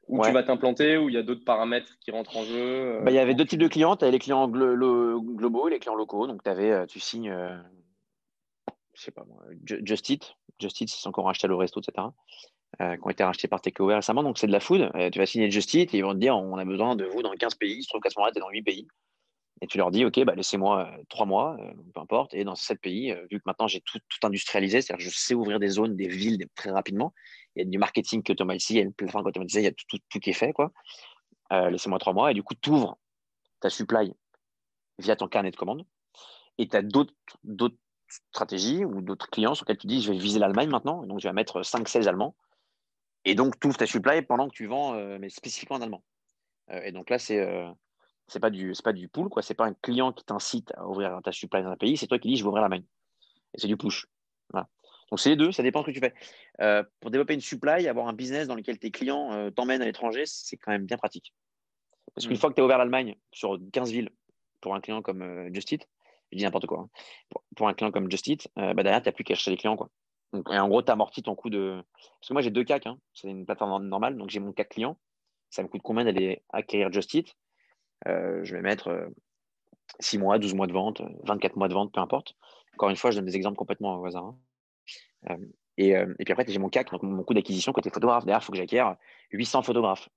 [0.07, 3.01] où tu vas t'implanter, ou il y a d'autres paramètres qui rentrent en jeu euh,
[3.01, 3.95] bah, Il y avait deux types de clients.
[3.95, 6.27] Tu avais les clients globaux et les clients locaux.
[6.27, 7.55] Donc, avais, euh, tu signes, euh,
[8.93, 10.35] je sais pas moi, Just Eat.
[10.59, 12.07] Just Eat, c'est encore acheté le resto, etc.
[12.79, 14.23] qui ont été rachetés par Takeover récemment.
[14.23, 14.91] Donc, c'est de la food.
[15.11, 17.21] tu vas signer Just Eat et ils vont te dire on a besoin de vous
[17.21, 17.77] dans 15 pays.
[17.77, 18.87] Il se trouve qu'à ce moment-là, tu es dans 8 pays.
[19.61, 21.57] Et tu leur dis ok, bah, laissez-moi 3 mois,
[21.93, 22.33] peu importe.
[22.33, 25.69] Et dans 7 pays, vu que maintenant j'ai tout, industrialisé, c'est-à-dire je sais ouvrir des
[25.69, 27.13] zones, des villes très rapidement.
[27.55, 29.65] Il y a du marketing qui est automatisé, il y a une plateforme automatisée, il
[29.65, 30.51] y a tout, tout, qui est fait.
[30.53, 30.71] quoi.
[31.51, 32.31] laissez-moi 3 mois.
[32.31, 32.97] Et du coup, tu ouvres
[33.61, 34.13] ta supply
[34.99, 35.85] via ton carnet de commandes.
[36.57, 37.13] Et tu as d'autres
[38.09, 41.27] stratégies ou d'autres clients sur lesquels tu dis je vais viser l'Allemagne maintenant, donc je
[41.27, 42.35] vais mettre 5-16 Allemands.
[43.25, 46.03] Et donc tu ouvres ta supply pendant que tu vends, euh, mais spécifiquement en allemand.
[46.71, 47.69] Euh, et donc là, c'est euh,
[48.27, 49.41] c'est pas du c'est pas du pull, quoi.
[49.41, 52.19] C'est pas un client qui t'incite à ouvrir ta supply dans un pays, c'est toi
[52.19, 52.85] qui dis je vais ouvrir l'Allemagne.
[53.53, 54.07] Et c'est du push.
[55.11, 56.83] Donc c'est les deux, ça dépend de ce que tu fais.
[56.99, 60.57] pour développer une supply, avoir un business dans lequel tes clients t'emmènent à l'étranger, c'est
[60.57, 61.35] quand même bien pratique.
[62.15, 62.39] Parce qu'une mmh.
[62.39, 64.09] fois que tu as ouvert l'Allemagne sur 15 villes
[64.59, 65.81] pour un client comme Justit,
[66.33, 67.39] je dis n'importe quoi, hein.
[67.55, 69.57] pour, un client comme Just Eat, euh, bah derrière, tu n'as plus qu'à chercher les
[69.57, 69.77] clients.
[69.77, 69.89] Quoi.
[70.51, 71.83] Et en gros, tu amortis ton coût de.
[72.19, 72.97] Parce que moi, j'ai deux CAC, hein.
[73.13, 74.97] c'est une plateforme normale, donc j'ai mon CAC client.
[75.49, 77.35] Ça me coûte combien d'aller acquérir Just Eat?
[78.07, 79.07] Euh, Je vais mettre
[79.99, 82.33] 6 euh, mois, 12 mois de vente, 24 mois de vente, peu importe.
[82.73, 84.33] Encore une fois, je donne des exemples complètement au hasard.
[85.27, 85.37] Hein.
[85.77, 88.25] Et, et, puis après, j'ai mon CAC, donc mon coût d'acquisition côté photographe.
[88.25, 88.95] Derrière, il faut que j'acquière
[89.31, 90.09] 800 photographes,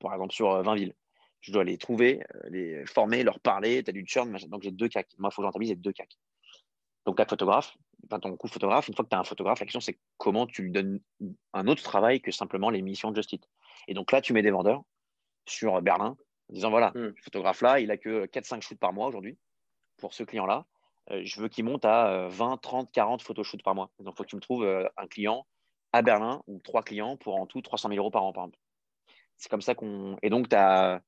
[0.00, 0.94] par exemple, sur 20 villes
[1.40, 4.70] je dois les trouver, euh, les former, leur parler, tu as du churn, donc j'ai
[4.70, 5.08] deux CAC.
[5.18, 6.16] Moi, il faut que j'entabilise deux CAC.
[7.08, 9.64] Donc, CAC photographe, enfin, ton coût photographe, une fois que tu as un photographe, la
[9.64, 11.00] question c'est comment tu lui donnes
[11.54, 13.34] un autre travail que simplement les missions de Just
[13.86, 14.82] Et donc là, tu mets des vendeurs
[15.46, 16.18] sur Berlin
[16.50, 17.14] en disant voilà, hmm.
[17.16, 19.38] ce photographe-là, il a que 4-5 shoots par mois aujourd'hui
[19.96, 20.66] pour ce client-là.
[21.10, 23.90] Euh, je veux qu'il monte à 20, 30, 40 photoshoots par mois.
[24.00, 25.46] Donc, il faut que tu me trouves euh, un client
[25.94, 28.58] à Berlin ou trois clients pour en tout 300 000 euros par an, par exemple.
[29.38, 30.18] C'est comme ça qu'on.
[30.20, 31.00] Et donc, tu as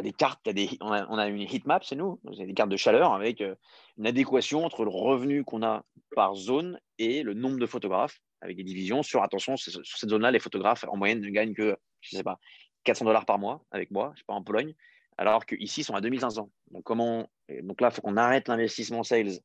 [0.00, 3.12] des cartes, des, on, a, on a une heatmap chez nous, des cartes de chaleur
[3.12, 3.54] avec euh,
[3.98, 5.84] une adéquation entre le revenu qu'on a
[6.14, 10.30] par zone et le nombre de photographes, avec des divisions sur, attention, sur cette zone-là,
[10.30, 12.38] les photographes en moyenne ne gagnent que, je sais pas,
[12.84, 14.74] 400 dollars par mois avec moi, je sais pas, en Pologne,
[15.18, 16.50] alors qu'ici, ils sont à 2500.
[16.70, 17.28] Donc, comment,
[17.62, 19.38] donc là, il faut qu'on arrête l'investissement sales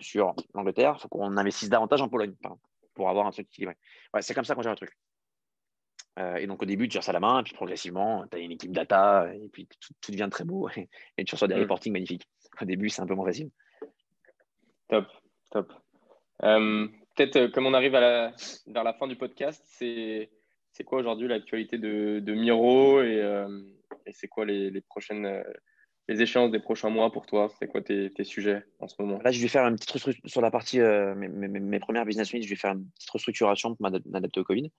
[0.00, 2.34] sur l'Angleterre, il faut qu'on investisse davantage en Pologne
[2.94, 3.76] pour avoir un truc équilibré.
[4.14, 4.96] Ouais, c'est comme ça qu'on gère le truc.
[6.18, 8.40] Euh, et donc au début, tu gères ça à la main, puis progressivement, tu as
[8.40, 9.68] une équipe data, et puis
[10.00, 10.68] tout, devient très beau,
[11.16, 11.60] et, tu reçois des mm.
[11.60, 12.28] reportings magnifiques.
[12.60, 13.50] Au début, c'est un peu moins facile.
[14.88, 15.06] Top,
[15.50, 15.72] top.
[16.42, 18.34] Euh, peut-être, euh, comme on arrive à la,
[18.66, 20.30] vers la fin du podcast, c'est,
[20.84, 23.18] quoi aujourd'hui l'actualité de, de Miro et,
[24.06, 25.42] et c'est quoi les, les prochaines
[26.06, 27.50] les échéances des prochains mois pour toi?
[27.58, 29.18] C'est quoi tes, tes, sujets en ce moment?
[29.24, 32.32] Là, je vais faire une petite restructuration sur la partie, mes, mes, mes, premières business
[32.32, 34.70] units, je vais faire une petite restructuration pour m'adapter au Covid.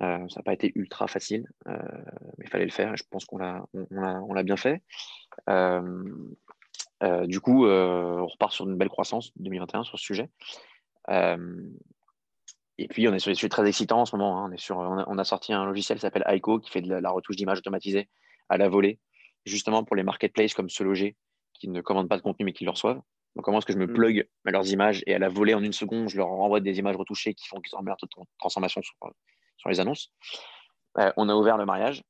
[0.00, 1.76] Euh, ça n'a pas été ultra facile, euh,
[2.38, 2.96] mais il fallait le faire.
[2.96, 4.82] Je pense qu'on l'a, on, l'a bien fait.
[5.50, 5.82] Euh,
[7.26, 10.30] du coup, on repart sur une belle croissance 2021 sur ce sujet.
[11.08, 14.38] et puis, on est sur des sujets très excitants en ce moment.
[14.38, 14.48] Hein.
[14.48, 17.10] On, est sur, on a, sorti un logiciel qui s'appelle ICO qui fait de la,
[17.10, 18.08] retouche d'image automatisée
[18.48, 18.98] à la volée,
[19.44, 21.16] justement pour les marketplaces comme Se Loger
[21.54, 23.00] qui ne commandent pas de contenu mais qui le reçoivent.
[23.34, 23.94] Donc, comment est-ce que je me mmh.
[23.94, 26.78] plug à leurs images et à la volée en une seconde, je leur renvoie des
[26.78, 27.92] images retouchées qui font qu'ils ont de
[28.38, 28.94] transformation sur,
[29.62, 30.12] sur les annonces.
[30.98, 32.02] Euh, on a ouvert le mariage,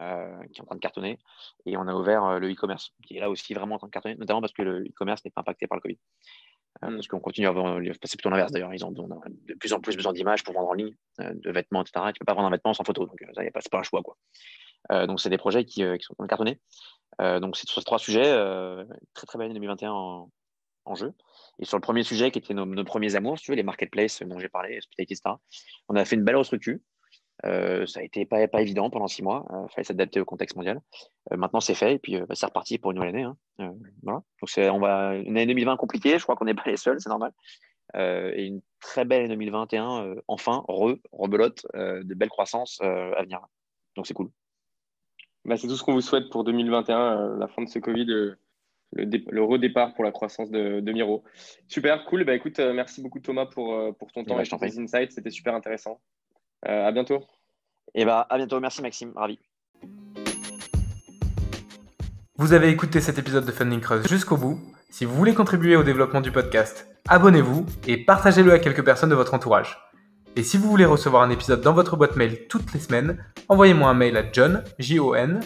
[0.00, 1.18] euh, qui est en train de cartonner,
[1.66, 3.92] et on a ouvert euh, le e-commerce, qui est là aussi vraiment en train de
[3.92, 5.98] cartonner, notamment parce que le e-commerce n'est pas impacté par le Covid.
[6.80, 6.94] Mm.
[6.94, 9.96] Parce qu'on continue à vendre, c'est plutôt l'inverse d'ailleurs, ils ont, de plus en plus
[9.96, 11.92] besoin d'images pour vendre en ligne, de vêtements, etc.
[11.94, 14.02] tu ne peux pas vendre un vêtement sans photo, donc ça, c'est pas un choix.
[14.02, 15.06] Quoi.
[15.06, 16.60] donc c'est des projets qui, sont en train de cartonner.
[17.40, 18.32] donc c'est sur ces trois sujets,
[19.12, 19.92] très très belle année 2021
[20.84, 21.12] en, jeu.
[21.58, 24.38] Et sur le premier sujet qui était nos, premiers amours, tu veux, les marketplaces dont
[24.38, 25.20] j'ai parlé, etc.,
[25.88, 26.78] on a fait une belle restructure
[27.44, 29.44] euh, ça a été pas, pas évident pendant six mois.
[29.50, 30.80] Il euh, fallait s'adapter au contexte mondial.
[31.32, 33.22] Euh, maintenant, c'est fait et puis bah, c'est reparti pour une nouvelle année.
[33.58, 33.74] Hein.
[34.02, 34.22] voilà.
[34.40, 36.18] Donc, on va une année 2020 compliquée.
[36.18, 37.32] Je crois qu'on n'est pas les seuls, c'est normal.
[37.94, 43.40] et une très belle année 2021, enfin, re, rebelote, de belles croissances à venir.
[43.96, 44.30] Donc, c'est cool.
[45.44, 48.38] Bah, c'est tout ce qu'on vous souhaite pour 2021, la fin de ce Covid, le,
[48.92, 51.24] le, redépart pour la croissance de, de Miro.
[51.66, 52.24] Super, cool.
[52.24, 55.10] Bah, écoute, merci beaucoup Thomas pour, pour ton temps et, et tes insights.
[55.10, 56.00] C'était super intéressant.
[56.68, 57.20] Euh, à bientôt.
[57.94, 58.60] Et eh bah, à bientôt.
[58.60, 59.12] Merci Maxime.
[59.16, 59.38] Ravi.
[62.36, 64.58] Vous avez écouté cet épisode de Funding Crush jusqu'au bout.
[64.90, 69.14] Si vous voulez contribuer au développement du podcast, abonnez-vous et partagez-le à quelques personnes de
[69.14, 69.78] votre entourage.
[70.34, 73.90] Et si vous voulez recevoir un épisode dans votre boîte mail toutes les semaines, envoyez-moi
[73.90, 75.40] un mail à john, j -O -N,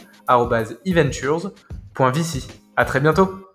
[2.76, 3.45] À très bientôt